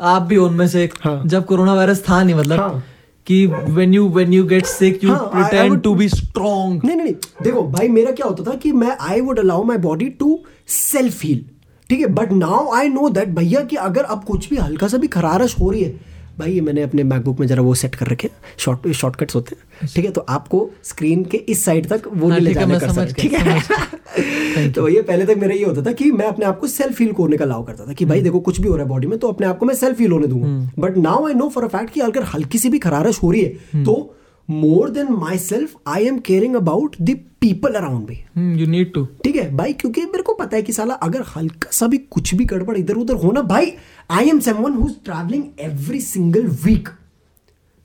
आप 0.00 0.22
भी 0.22 0.36
उनमें 0.36 0.66
से 0.68 0.82
एक। 0.84 0.94
हाँ। 1.00 1.22
जब 1.26 1.44
कोरोना 1.46 1.74
वायरस 1.74 2.02
था 2.10 2.22
नहीं 2.22 2.34
मतलब। 2.34 2.60
हाँ। 2.60 2.82
कि 3.26 3.44
when 3.46 3.94
you 3.94 4.08
when 4.08 4.32
you 4.32 4.44
get 4.46 4.66
sick 4.66 5.04
you 5.04 5.14
pretend 5.14 5.70
would- 5.70 5.82
to 5.84 5.94
be 5.94 6.08
strong 6.08 6.80
नहीं 6.84 6.96
नहीं 6.96 7.12
देखो 7.42 7.62
भाई 7.68 7.88
मेरा 7.88 8.10
क्या 8.10 8.26
होता 8.26 8.50
था 8.50 8.54
कि 8.56 8.72
मैं 8.72 8.96
I 9.00 9.20
would 9.20 9.38
allow 9.38 9.64
my 9.64 9.76
body 9.78 10.08
to 10.20 10.38
self 10.68 11.22
heal 11.24 11.44
ठीक 11.90 12.00
है? 12.00 12.06
But 12.06 12.32
now 12.32 12.70
I 12.74 12.88
know 12.88 13.08
that 13.08 13.28
भैया 13.28 13.60
कि 13.64 13.76
अगर 13.76 14.02
अब 14.04 14.24
कुछ 14.24 14.48
भी 14.50 14.56
हल्का 14.56 14.88
सा 14.88 14.96
भी 14.98 15.06
खरारश 15.08 15.58
हो 15.60 15.70
रही 15.70 15.82
है 15.82 16.11
भाई 16.38 16.52
ये 16.52 16.60
मैंने 16.60 16.82
अपने 16.82 17.02
मैकबुक 17.04 17.40
में 17.40 17.46
जरा 17.46 17.62
वो 17.62 17.74
सेट 17.74 17.94
कर 17.94 18.06
रखे 18.06 18.30
शॉर्ट 18.58 18.88
शॉर्टकट्स 18.92 19.34
होते 19.34 19.56
हैं। 19.56 19.88
ठीक 19.94 20.04
है 20.04 20.10
तो 20.10 20.20
आपको 20.28 20.68
स्क्रीन 20.84 21.24
के 21.24 21.36
इस 21.36 21.64
साइड 21.64 21.86
तक 21.88 22.02
वो 22.06 22.28
हाँ, 22.28 22.38
नहीं 22.38 22.46
ले 22.46 22.54
जाने 22.54 22.78
कर 22.80 22.92
सकते 22.92 23.22
ठीक 23.22 23.32
है? 23.32 24.70
तो 24.72 24.88
ये 24.88 25.02
पहले 25.02 25.26
तक 25.26 25.38
मेरा 25.38 25.54
ये 25.54 25.64
होता 25.64 25.82
था 25.82 25.92
कि 25.92 26.10
मैं 26.12 26.26
अपने 26.26 26.46
आप 26.46 26.58
को 26.60 26.66
सेल्फ 26.66 27.00
हील 27.00 27.12
करने 27.12 27.36
का 27.36 27.44
अलाउ 27.44 27.64
करता 27.64 27.86
था 27.88 27.92
कि 27.92 28.04
भाई 28.04 28.18
हम्म। 28.18 28.24
देखो 28.24 28.40
कुछ 28.40 28.60
भी 28.60 28.68
हो 28.68 28.74
रहा 28.76 28.84
है 28.84 28.88
बॉडी 28.90 29.06
में 29.06 29.18
तो 29.18 29.28
अपने 29.28 29.46
आप 29.46 29.58
को 29.58 29.66
मैं 29.66 29.74
सेल्फ 29.74 30.00
हील 30.00 30.12
होने 30.12 30.26
दूँगा। 30.26 30.70
But 30.78 30.96
now 30.98 31.26
I 31.26 31.34
know 31.34 31.48
for 31.48 31.64
a 31.64 31.68
fact 31.68 31.92
कि 31.94 32.00
अगर 32.00 32.22
हल्की 32.34 32.58
सी 32.58 32.68
भी 32.68 32.78
खरारश 32.78 33.22
हो 33.22 33.30
रही 33.30 33.42
है 33.42 33.52
हम्म। 33.72 33.84
तो 33.84 34.14
more 34.48 34.90
than 34.90 35.12
my 35.12 35.38
self 35.38 35.74
I 35.88 36.06
am 36.06 36.18
caring 36.18 36.54
about 36.56 36.96
the 37.02 37.18
people 37.40 37.74
around 37.74 38.08
me 38.08 38.60
you 38.60 38.66
need 38.66 38.92
to 38.94 39.04
ठीक 39.24 39.36
है? 39.36 39.54
भाई 39.56 39.72
क्योंकि 39.72 40.00
मेरे 40.02 40.22
को 40.22 40.32
पता 40.34 40.56
है 40.56 40.62
कि 40.62 40.72
साला 40.72 40.94
अगर 41.06 41.22
हल्का 41.36 41.70
सा 41.72 41.86
भी 41.86 41.98
कुछ 42.10 42.34
भी 42.34 42.44
गड़बड़ 42.44 42.76
इधर 42.78 42.94
उधर 42.94 43.14
होना 43.24 43.42
भाई 43.44 43.72
I 44.10 44.28
am 44.28 44.40
someone 44.40 44.72
who 44.74 44.88
travelling 45.04 45.44
every 45.60 46.00
single 46.00 46.46
week 46.64 46.88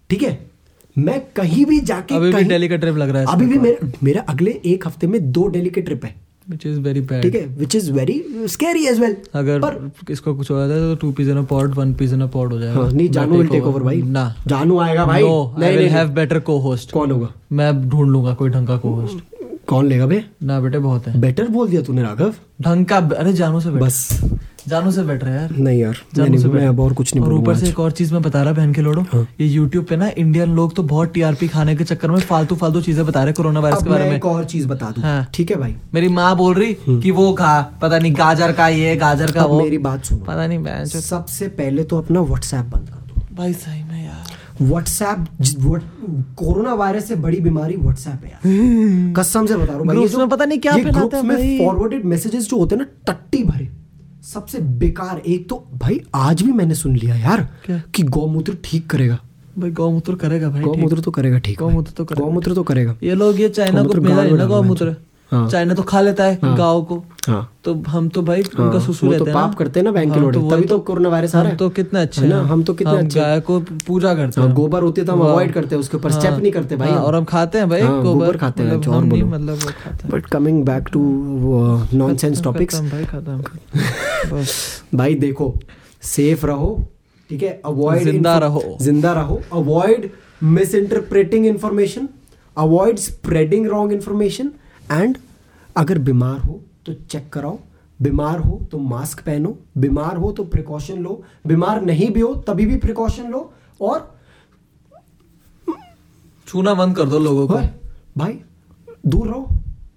ठीक 0.10 0.24
है? 0.24 0.38
मैं 0.98 1.20
कहीं 1.36 1.66
भी 1.66 1.80
जाके 1.80 2.16
अभी 2.16 2.26
भी 2.26 2.32
कहीं- 2.32 2.50
दिल्ली 2.50 2.68
का 2.70 2.76
ट्रिप 2.76 2.96
लग 2.98 3.10
रहा 3.10 3.22
है 3.22 3.28
अभी 3.34 3.46
भी 3.46 3.58
मेरे 3.60 3.92
मेरा 4.04 4.22
अगले 4.30 4.52
एक 4.66 4.88
हफ़्ते 4.88 5.08
में 5.08 5.32
दो 5.32 5.50
दिल्ली 5.50 5.70
के 5.70 5.82
ट्रिप 5.82 6.06
है। 6.06 6.16
विच 6.50 6.66
इज़ 6.66 6.80
वेरी 6.80 7.02
बैड 7.02 7.22
ठीक 7.24 7.36
है? 7.36 7.46
Which 7.60 7.76
is 7.76 7.92
very 7.92 8.24
scary 8.48 8.86
as 8.88 9.00
well 9.00 9.16
अगर 9.36 9.60
पर 9.60 10.12
इसको 10.12 10.34
कुछ 10.36 10.52
हो 10.52 10.58
जाता 10.60 10.74
है 10.74 10.80
तो 10.90 10.96
two 11.02 11.12
peas 11.12 11.28
in 11.28 11.38
a 11.38 11.42
pod 11.42 11.74
one 11.76 11.94
peas 11.94 12.14
in 12.14 12.22
a 12.22 12.26
pod 12.28 12.54
हो 12.54 12.60
जाएगा। 12.60 12.82
हाँ, 12.82 12.92
नहीं 12.92 13.10
जानू 13.10 13.38
विल 13.38 13.48
टेक 13.48 13.64
ओवर 13.64 13.84
भाई। 13.84 14.02
ना। 14.02 14.34
जानू 14.48 14.80
आएगा 14.80 15.06
भाई। 15.06 15.22
No 15.22 15.56
I 15.64 15.78
will 15.78 15.88
have 15.90 16.10
better 16.10 16.40
को 16.40 16.58
होस्ट 16.60 16.92
कौन 16.92 17.12
होगा? 17.12 17.30
मैं 17.52 17.90
ढूंढ 17.90 18.10
लूँगा 18.12 18.34
कोई 18.34 18.50
ढंग 18.50 18.68
का 18.68 18.78
को 18.78 18.94
होस्ट 18.96 19.24
कौन 19.68 19.86
लेगा 19.88 20.06
बे 20.06 20.24
ना 20.44 20.60
बेटे 20.62 20.80
बहुत 20.80 21.08
है। 21.08 21.20
बेटर 21.22 21.48
बोल 21.48 21.70
दिया 21.70 21.82
तूने 21.82 22.02
राघव। 22.04 22.34
ढंग 22.62 22.86
का 22.86 22.98
अरे 22.98 23.34
जानू 23.34 23.60
से 23.60 23.70
बस। 23.70 24.08
जानू 24.68 24.92
से 24.92 25.04
बेटर 25.04 25.28
है 25.28 25.36
यार। 25.36 25.50
नहीं 25.58 25.80
यार 25.80 25.98
मैं 26.08 26.16
जानू 26.16 26.38
से 26.38 26.48
मैं 26.50 26.68
अब 26.68 26.80
और 26.80 26.94
कुछ 26.94 27.14
नहीं 27.16 27.26
और 27.26 27.34
ऊपर 27.34 27.56
से 27.56 27.68
एक 27.70 27.80
और 27.80 27.92
चीज़ 27.92 28.14
मैं 28.14 28.22
बता 28.22 28.42
रहा 28.44 28.54
बहन 28.54 28.74
के 28.74 28.82
लोड़ो 28.82 29.06
ये 29.14 29.48
यूट्यूब 29.48 29.86
पे 29.86 29.96
ना 29.96 30.10
इंडियन 30.18 30.56
लोग 30.56 30.76
तो 30.76 30.84
बहुत 30.86 31.14
टीआरपी 31.14 31.48
खाने 31.48 31.76
के 31.76 31.84
चक्कर 31.84 32.12
में 32.12 32.20
फालतू 32.22 32.56
फालतू 32.56 32.82
चीज़ें 32.82 33.06
बता 33.06 33.24
रहे 33.24 33.34
कोरोना 33.34 33.60
वायरस 33.60 33.84
के 33.84 33.90
बारे 33.90 34.10
में 34.10 34.16
एक 34.16 34.26
और 34.26 34.44
चीज़ 34.46 34.68
बता 34.68 34.92
दूँ। 34.92 35.04
हाँ। 35.04 35.28
ठीक 35.34 35.52
है 35.52 35.58
भाई? 35.58 35.76
मेरी 35.94 36.08
माँ 36.10 36.36
बोल 36.38 36.54
रही 36.54 36.76
कि 37.02 37.12
वो 37.12 37.32
खा 37.34 37.62
पता 37.82 38.00
नहीं 38.00 38.14
गाजर 38.16 38.52
का 38.52 38.68
ये 38.70 38.96
गाजर 38.98 39.32
का 39.32 39.46
वो। 39.46 39.62
मेरी 39.62 39.78
बात 39.80 40.06
सुनो। 40.06 40.24
पता 40.26 40.48
नहीं 40.48 40.86
चोद। 40.86 41.02
सबसे 41.02 41.48
पहले 41.58 41.84
तो 41.84 41.98
अपना 41.98 42.22
व्हाट्सएप 42.22 42.66
बंद 42.66 42.90
कर 42.90 43.14
दो। 43.14 43.36
भाई 43.36 43.54
सही 43.56 43.84
में 43.84 44.04
यार। 44.06 44.36
व्हाट्सएप 44.62 45.26
कोरोना 46.38 46.74
वायरस 46.74 47.08
से 47.08 47.16
बड़ी 47.16 47.40
बीमारी 47.40 47.76
व्हाट्सएप 47.76 48.24
है 48.24 48.30
यार। 48.30 49.14
कसम 49.14 49.46
से 49.46 49.56
बता 49.56 49.74
रहा 49.74 49.78
हूँ 49.78 50.08
में 50.18 50.30
पता 50.30 50.46
नहीं 50.46 50.60
क्या 50.60 50.76
में 51.24 51.58
फॉरवर्डेड 51.58 52.06
मैसेजेस 52.06 52.50
जो 52.50 52.58
होते 52.58 52.76
हैं 52.76 52.82
ना 52.82 53.12
टट्टी 53.12 53.44
भरे। 53.44 53.70
सबसे 54.28 54.60
बेकार 54.80 55.22
एक 55.28 55.48
तो 55.50 55.56
भाई 55.74 56.00
आज 56.16 56.42
भी 56.42 56.52
मैंने 56.52 56.76
सुन 56.76 56.96
लिया 56.96 57.16
यार 57.16 57.42
क्या? 57.66 57.82
कि 57.96 58.04
गौमूत्र 58.04 58.58
ठीक 58.64 58.90
करेगा। 58.90 59.18
भाई 59.58 59.72
गौमूत्र 59.72 60.16
करेगा 60.16 60.50
भाई 60.50 60.62
गौमूत्र 60.62 61.00
तो 61.02 61.12
करेगा 61.12 61.38
ठीक 61.40 61.60
गौमूत्र 61.60 61.92
तो 61.92 62.06
करेगा। 62.06 62.26
गौमूत्र 62.26 62.54
तो 62.54 62.64
करेगा। 62.64 62.96
ये 63.04 63.16
लोग 63.16 63.40
ये 63.42 63.50
चाइना 63.50 63.84
को 63.84 64.48
गौमूत्र 64.48 64.96
हाँ। 65.32 65.48
चाइना 65.50 65.74
तो 65.74 65.84
खा 65.84 66.02
लेता 66.02 66.24
है 66.24 66.56
गाँव 66.58 66.82
को। 66.82 67.04
हाँ। 67.28 67.42
तो 67.64 67.74
हम 67.88 68.08
तो 68.10 68.22
भाई 68.22 68.42
हाँ, 68.42 68.66
उनका 68.66 68.80
सुसु 68.80 69.08
तो 69.08 69.12
हैं 69.14 69.20
ना। 69.24 69.34
पाप 69.34 69.56
करते 69.56 69.80
हैं 69.80 69.84
ना 69.86 69.92
बैंक 69.92 70.14
के 70.14 70.20
हम 70.20 70.50
तभी 70.52 70.66
तो 70.68 70.78
कोरोना 70.80 71.10
वायरस 71.10 71.36
आ 71.36 71.38
रहा 71.38 71.44
हम 71.44 71.52
है। 71.52 71.58
तो 71.58 71.70
कितने 71.70 72.02
अच्छे 72.02 72.22
है। 72.22 72.28
ना 72.28 72.40
हम 72.44 72.64
तो 72.64 72.74
कितने 72.74 72.98
अच्छे 72.98 73.20
गाय 73.20 73.40
को 73.40 73.60
पूजा 73.88 74.14
करते 74.16 74.42
हाँ, 74.42 74.48
हैं। 74.48 74.56
गोबर 74.56 74.84
होते 74.84 75.04
तो 75.04 75.14
हम 75.14 75.22
अवॉइड 75.22 75.54
करते 75.54 75.76
हैं 75.76 75.80
उसके 75.80 75.98
ऊपर 75.98 76.12
स्टेप 76.12 76.32
हाँ, 76.32 76.40
नहीं 76.40 76.52
करते 76.52 76.76
भाई 76.76 76.90
हाँ, 76.90 77.00
और 77.00 77.16
हम 77.16 77.26
खाते 77.26 77.58
हैं 77.58 77.70
भाई 77.70 77.82
हाँ, 77.82 78.02
गोबर। 78.04 78.38
खाते 78.38 78.64
हैं, 78.64 78.76
मतलब 78.78 78.94
हम 78.94 79.04
नहीं 79.04 79.24
बोलो। 79.24 79.34
मतलब 79.34 79.74
हैं। 79.86 80.10
But 80.10 80.26
coming 80.26 80.64
back 80.66 80.88
to 80.94 81.02
nonsense 81.94 82.44
topics 82.44 82.82
भाई 84.94 85.16
देखो 85.16 85.54
सेफ़ 86.06 86.46
रहो 86.46 86.70
ठीक 87.30 87.42
है? 87.44 87.50
अवॉइड 87.66 88.04
ज़िंदा 88.04 88.38
रहो। 88.38 88.78
ज़िंदा 88.82 89.14
रहो। 89.14 89.42
Avoid 89.54 90.10
misinterpreting 90.44 91.46
information 91.46 92.08
avoid 92.58 92.98
spreading 93.00 93.68
wrong 93.68 93.92
information 93.94 94.52
and 94.92 95.18
अगर 95.78 95.98
बीमार 96.00 96.40
हो 96.40 96.62
तो 96.86 96.94
चेक 96.94 97.30
कराओ। 97.30 97.58
बीमार 98.00 98.40
हो 98.40 98.60
तो 98.72 98.78
मास्क 98.78 99.20
पहनो। 99.20 99.58
बीमार 99.78 100.18
हो 100.18 100.32
तो 100.32 100.44
प्रिकॉशन 100.46 101.02
लो। 101.04 101.22
बीमार 101.48 101.82
नहीं 101.82 102.10
भी 102.12 102.22
हो 102.22 102.34
तभी 102.48 102.66
भी 102.66 102.76
प्रिकॉशन 102.78 103.30
लो। 103.32 103.52
और 103.82 104.16
छूना 106.48 106.74
बंद 106.74 106.96
कर 106.96 107.06
दो 107.06 107.20
लोगों 107.20 107.48
को। 107.48 107.58
भाई 108.18 108.40
दूर 109.08 109.28
रहो। 109.28 109.48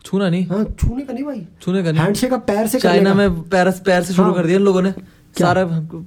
छूना 0.04 0.28
नहीं। 0.28 0.46
हाँ 0.46 0.64
छूने 0.64 1.02
का 1.02 1.12
नहीं 1.12 1.24
भाई। 1.24 1.46
छूने 1.62 1.82
का 1.82 1.92
नहीं। 1.92 2.02
हैंडशेक 2.02 2.30
का 2.30 2.36
पैर 2.38 2.66
से 2.66 2.78
चाइना 2.80 3.14
में 3.14 3.40
पैर 3.42 3.70
पैर 3.86 4.02
से 4.02 4.14
शुरू 4.14 4.26
हाँ। 4.26 4.34
कर 4.34 4.46
दिया 4.46 4.58
इन 4.58 4.64
लोगों 4.64 4.82
ने। 4.82 4.92
सारा 5.38 5.62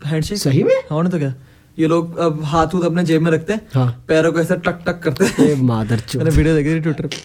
हैंडशेक 0.06 0.38
सही 0.38 0.64
में? 0.64 0.76
हाँ 0.90 1.10
तो 1.10 1.18
क्या? 1.20 1.34
ये 1.78 1.88
लोग 1.88 2.18
अब 2.18 2.44
हाथ 2.44 2.76
उथ 2.76 2.84
अपने 2.84 3.04
जेब 3.04 3.22
में 3.22 3.32
रखते 3.32 3.54
हैं। 3.54 3.68
हाँ। 3.74 4.06
पैरों 4.08 4.32
को 4.34 4.40
ऐसे 4.40 4.56
टक 4.58 4.84
टक 4.88 5.00
करते 5.00 5.26
हैं। 5.26 5.56
मादर 5.62 6.04
मैंने 6.16 6.30
वीडियो 6.30 6.56
देखी 6.56 6.76
थी 6.76 6.80
ट्विटर 6.80 7.08
पे। 7.08 7.18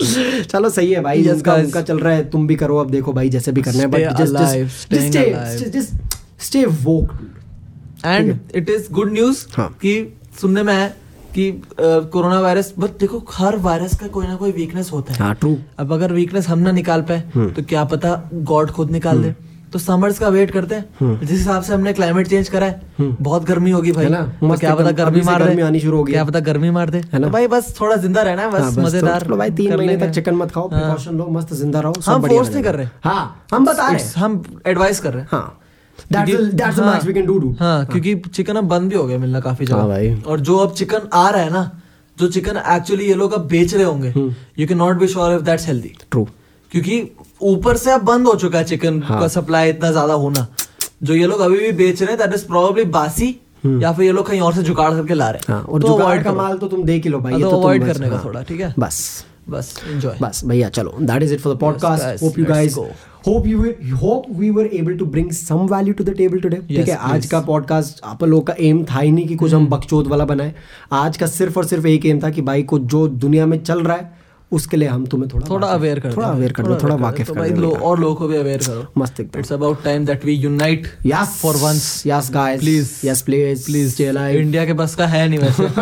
चलो 0.00 0.68
सही 0.70 0.92
है 0.92 1.00
भाई 1.02 1.22
Yes, 1.24 1.42
guys. 1.42 1.64
उनका 1.64 1.82
चल 1.82 1.98
रहा 1.98 2.14
है 2.14 2.28
तुम 2.30 2.46
भी 2.46 2.56
करो 2.56 2.76
अब 2.76 2.90
देखो 2.90 3.12
भाई 3.12 3.28
जैसे 3.28 3.52
भी 3.52 3.62
करना 3.62 3.80
है 3.80 3.86
but 3.86 4.16
just 4.18 4.36
just 4.36 4.94
stay 4.94 5.70
just 5.70 6.42
stay 6.44 6.64
woke 6.84 7.12
and 8.06 8.38
it 8.54 8.70
is 8.70 8.90
good 8.92 9.12
news 9.12 9.44
हाँ। 9.56 9.68
कि 9.82 9.92
सुनने 10.40 10.62
में 10.62 10.74
है 10.74 10.88
कि 11.34 11.50
कोरोना 11.80 12.40
वायरस 12.40 12.72
बट 12.78 12.98
देखो 13.00 13.22
हर 13.32 13.56
वायरस 13.66 13.98
का 13.98 14.06
कोई 14.14 14.26
ना 14.26 14.36
कोई 14.36 14.52
वीकनेस 14.52 14.90
होता 14.92 15.12
है। 15.12 15.18
हाँ 15.18 15.34
ट्रू 15.34 15.56
अब 15.78 15.92
अगर 15.92 16.12
वीकनेस 16.12 16.48
हम 16.48 16.58
ना 16.58 16.72
निकाल 16.72 17.02
पाए 17.10 17.20
तो 17.36 17.62
क्या 17.62 17.84
पता 17.92 18.14
गॉड 18.50 18.70
खुद 18.70 18.90
निकाल 18.90 19.22
दे। 19.22 19.34
तो 19.72 19.78
समर्स 19.78 20.18
का 20.18 20.28
वेट 20.28 20.50
करते 20.50 20.74
हैं। 20.74 21.18
जिस 21.20 21.30
हिसाब 21.30 21.62
से 21.62 21.72
हमने 21.74 21.92
क्लाइमेट 21.92 22.28
चेंज 22.28 22.48
करा 22.48 22.66
है 22.66 22.80
बहुत 23.00 23.44
गर्मी 23.44 23.70
होगी 23.70 23.92
भाई। 23.92 24.08
ना? 24.08 24.22
तो 24.40 24.56
क्या 24.56 24.74
पता 24.74 24.90
गर्मी 24.90 25.20
मार 25.22 25.42
गर्मी 25.42 25.56
दे 25.56 25.62
आनी 25.62 25.80
शुरू 25.80 25.96
हो 25.96 26.04
गई 26.04 26.12
क्या 26.12 26.24
पता 26.24 26.40
गर्मी 26.40 26.70
मार 26.70 26.90
दे। 26.90 26.98
है 26.98 27.18
ना? 27.18 27.26
तो 27.26 27.32
भाई 27.32 27.46
बस 27.46 27.74
थोड़ा 27.80 27.96
ज़िंदा 27.96 28.22
रहना 28.22 28.42
है 28.42 28.50
हाँ, 28.50 28.60
बस 28.60 28.76
बस 28.76 28.84
मज़ेदार 28.84 29.22
चलो 29.22 29.36
भाई 29.36 29.50
तीन 29.50 29.76
महीने 29.76 29.96
तक 29.96 30.10
चिकन 30.10 30.34
मत 30.34 30.50
खाओ 30.50 30.68
हाँ। 30.68 30.80
प्रिकॉशन 30.80 31.16
लो 31.18 31.26
मस्त 31.30 31.54
ज़िंदा 31.54 31.80
रहो 31.80 31.92
हम 32.06 32.22
force 32.28 32.50
नहीं 32.50 32.62
कर 32.64 32.74
रहे। 32.74 32.86
हाँ 33.04 33.44
हम 33.54 33.66
बता 33.66 33.88
रहे 33.88 34.02
हैं। 34.02 34.12
हम 34.16 34.42
एडवाइस 34.66 35.00
कर 35.00 35.12
रहे 35.12 35.22
हैं। 35.22 35.28
हाँ। 35.32 35.56
क्योंकि- 36.12 36.36
द 36.54 36.60
हाँ, 37.60 37.78
हाँ 37.84 38.20
चिकन 38.34 38.56
अब 38.56 38.64
बंद 38.64 38.90
भी 38.90 38.96
हो 38.96 39.06
गया 39.06 39.18
मिलना 39.18 39.40
काफ़ी 39.40 39.66
हाँ 39.66 39.84
जगह। 39.88 40.30
और 40.30 40.40
जो 40.40 40.56
अब 40.56 40.72
चिकन 40.74 41.08
आ 41.14 41.28
रहा 41.30 41.42
है 41.42 41.52
ना 41.52 41.70
जो 42.18 42.28
चिकन 42.28 42.56
एक्चुअली 42.56 43.04
ये 43.04 43.14
लोग 43.14 43.32
अब 43.32 43.46
बेच 43.48 43.74
रहे 43.74 43.84
होंगे 43.84 44.08
हम्म। 44.08 44.34
You 44.58 44.66
can 44.66 44.78
not 44.78 44.96
be 44.96 45.06
sure 45.06 45.34
if 45.34 45.42
that's 45.42 45.66
healthy 45.66 45.92
true 46.10 46.26
क्योंकि 46.72 47.02
ऊपर 47.42 47.76
से 47.76 47.90
अब 47.90 48.02
बंद 48.04 48.26
हो 48.26 48.34
चुका 48.34 48.58
है 48.58 48.64
चिकन 48.64 49.02
हाँ। 49.02 49.20
का 49.20 49.28
सप्लाई 49.28 49.70
इतना 49.70 49.90
ज़्यादा 49.90 50.14
होना। 50.14 50.46
जो 51.02 51.14
ये 51.14 51.26
लोग 51.26 51.40
अभी 51.40 51.58
भी 51.58 51.72
बेच 51.74 52.02
रहे 52.02 52.10
हैं 52.10 52.18
दैट 52.18 52.34
इज़ 52.34 52.46
प्रोबेबली 52.46 52.84
बासी 52.90 53.28
या 53.66 53.92
फिर 53.92 54.04
ये 54.04 54.12
लोग 54.12 54.26
कहीं 54.26 54.40
और 54.40 54.54
से 54.54 54.62
जुगाड़ 54.62 54.92
करके 54.92 55.14
ला 55.14 55.30
रहे 55.30 55.38
हैं। 55.38 55.46
हम्म। 55.48 55.58
हाँ 55.58 55.72
और 55.72 55.82
तो 55.82 55.88
जुगाड़ 55.88 56.22
का 56.22 56.32
माल 56.32 56.56
तो 56.58 56.68
तुम 56.68 56.84
देख 56.84 57.04
ही 57.04 57.10
लो 57.10 57.18
भाई 57.18 57.32
हाँ, 57.32 57.40
ये 57.40 57.44
तो 57.44 57.50
तो 57.50 57.60
अवॉइड 57.60 57.86
करने 57.86 58.10
का 58.10 58.16
हाँ, 58.16 58.24
थोड़ा 58.24 58.42
ठीक 58.42 58.60
है? 58.60 58.74
बस। 58.78 59.24
बस 59.50 59.72
एंजॉय 59.86 60.16
बस 60.22 60.40
भैया 60.46 60.68
चलो 60.68 60.94
that 61.00 61.22
is 61.22 61.32
it 61.34 61.40
for 61.40 61.54
the 61.54 61.58
podcast 61.58 62.22
hope 62.22 62.38
you 62.38 62.44
guys. 62.44 62.76
Hope 63.26 63.46
you 63.46 63.96
hope 63.96 64.26
we 64.30 64.50
were 64.50 64.66
able 64.66 64.96
to 64.98 65.06
bring 65.06 65.30
some 65.32 65.66
value 65.72 65.94
to 65.94 66.04
the 66.04 66.14
table 66.18 66.40
today 66.40 66.56
ठीक 66.68 66.88
है 66.88 66.96
आज 67.08 67.26
का 67.26 67.40
पॉडकास्ट 67.40 68.00
आप 68.04 68.24
लोग 68.24 68.46
का 68.46 68.54
एम 68.60 68.84
था 68.84 68.98
ही 68.98 69.10
नहीं 69.10 69.26
कि 69.28 69.36
कुछ 69.36 69.54
हम 69.54 69.66
बकचोद 69.66 70.06
वाला 70.06 70.24
बनाए। 70.24 70.54
आज 70.92 71.16
का 71.16 71.26
सिर्फ़ 71.26 71.58
और 71.58 71.64
सिर्फ़ 71.64 71.86
एक 71.86 72.06
एम 72.06 72.20
था 72.22 72.30
कि 72.30 72.42
भाई 72.42 72.62
को 72.62 72.78
जो 72.78 73.06
दुनिया 73.08 73.46
में 73.46 73.62
चल 73.62 73.82
रहा 73.82 73.96
है 73.96 74.19
उसके 74.52 74.76
लिए 74.76 74.88
हम 74.88 75.04
तुम्हें 75.06 75.28
थोड़ा 75.34 75.46
थोड़ा 75.50 75.68
अवेयर 75.68 75.98
कर 76.00 76.12
थोड़ा 76.16 76.28
अवेयर 76.28 76.52
कर 76.52 76.62
दो 76.62 76.76
थोड़ा 76.82 76.94
वाकिफ 76.94 77.30
कर 77.30 77.50
दो। 77.50 77.70
और 77.70 78.00
लोगों 78.00 78.14
को 78.14 78.28
भी 78.28 78.36
अवेयर 78.36 78.58
करो। 78.58 78.86
मस्त 78.98 79.20
एकदम। 79.20 79.38
It's 79.40 79.52
about 79.52 79.82
time 79.84 80.04
that 80.06 80.24
we 80.24 80.32
unite 80.32 80.86
yes 81.06 81.36
for 81.42 81.56
once 81.56 82.02
yes 82.06 82.30
guys 82.34 82.60
please 82.60 82.90
yes 83.06 83.22
please 83.22 83.64
please 83.66 83.92
stay 83.92 84.06
alive 84.06 84.40
India 84.40 84.64
के 84.66 84.72
बस 84.72 84.94
का 84.94 85.06
है 85.06 85.28
नहीं 85.28 85.38
वैसे। 85.38 85.62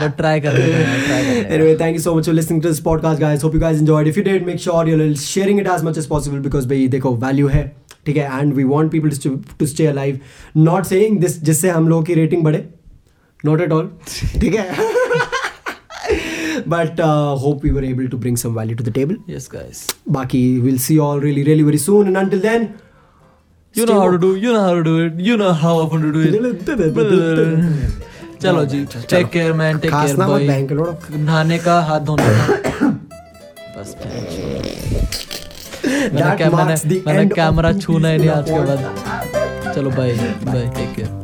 बट 0.00 0.16
ट्राई 0.16 0.40
कर 0.40 0.52
रहे 0.52 0.72
हैं 0.72 1.48
anyway 1.50 1.76
thank 1.80 1.96
you 1.96 2.02
so 2.02 2.14
much 2.14 2.26
for 2.26 2.34
listening 2.34 2.62
to 2.62 2.68
this 2.68 2.80
podcast 2.80 3.20
guys 3.20 3.44
hope 3.44 3.54
you 3.54 3.60
guys 3.60 3.78
enjoyed 3.78 4.08
if 4.08 4.18
you 4.18 4.24
did 4.24 4.46
make 4.46 4.60
sure 4.60 4.88
you 4.88 5.00
are 5.00 5.14
sharing 5.20 5.60
it 5.60 5.68
as 5.74 5.84
much 5.84 5.98
as 5.98 6.06
possible 6.06 6.38
because 6.38 6.68
भाई 6.68 6.88
देखो 6.88 7.14
value 7.16 7.48
है 7.48 7.64
ठीक 8.06 8.16
है? 8.16 8.40
And 8.40 8.52
we 8.54 8.64
want 8.64 8.90
people 8.92 9.10
to 9.58 9.66
stay 9.66 9.86
alive 9.86 10.18
not 10.56 10.84
saying 10.86 11.18
this 11.20 11.42
जिससे 11.42 11.70
हम 11.70 11.88
लोगों 11.88 12.02
की 12.04 12.14
rating 12.14 12.42
बढ़े. 12.44 12.64
नॉट 13.44 13.60
एट 13.60 13.72
ऑल 13.72 13.90
ठीक 14.40 14.54
है? 14.54 14.68
But 16.66 17.00
uh, 17.00 17.34
hope 17.44 17.62
we 17.62 17.70
were 17.72 17.84
able 17.88 18.08
to 18.14 18.18
bring 18.24 18.36
some 18.36 18.54
value 18.54 18.76
to 18.80 18.86
the 18.88 18.94
table. 19.00 19.16
Yes 19.30 19.48
guys 19.52 19.84
बाकी 20.16 20.42
we'll 20.64 20.80
see 20.86 20.96
you 20.98 21.04
all 21.08 21.20
really 21.26 21.44
really 21.50 21.66
very 21.68 21.82
soon 21.84 22.10
and 22.12 22.24
until 22.24 22.42
then 22.48 22.72
You 23.74 23.84
know 23.86 23.94
how 24.00 24.10
to 24.10 24.18
do. 24.22 24.28
You 24.36 24.50
know 24.52 24.60
how 24.64 24.74
to 24.74 24.82
do 24.86 24.92
it. 25.04 25.16
You 25.28 25.36
know 25.36 25.52
how 25.60 25.70
often 25.78 26.02
to 26.02 26.10
do 26.16 26.20
it. 26.24 26.34
चलो 28.42 28.64
जी 28.72 28.84
take 29.10 29.26
care 29.32 29.52
man 29.58 29.78
take 29.78 29.92
care 29.92 30.16
bank 30.48 30.72
नहाने 31.12 31.58
का 31.66 31.78
हाथ 31.88 32.00
धोने 32.08 32.24
का 32.24 32.88
बस 33.76 33.94
मैंने 36.14 37.00
मैंने 37.06 37.26
camera 37.34 37.72
छूना 37.78 38.08
ही 38.08 38.18
नहीं 38.18 38.28
आज 38.30 38.50
के 38.50 38.60
बाद 38.70 39.72
चलो 39.74 39.90
बाय 39.90 40.12
बाय 40.44 40.66
टेक 40.76 40.94
केयर 40.96 41.23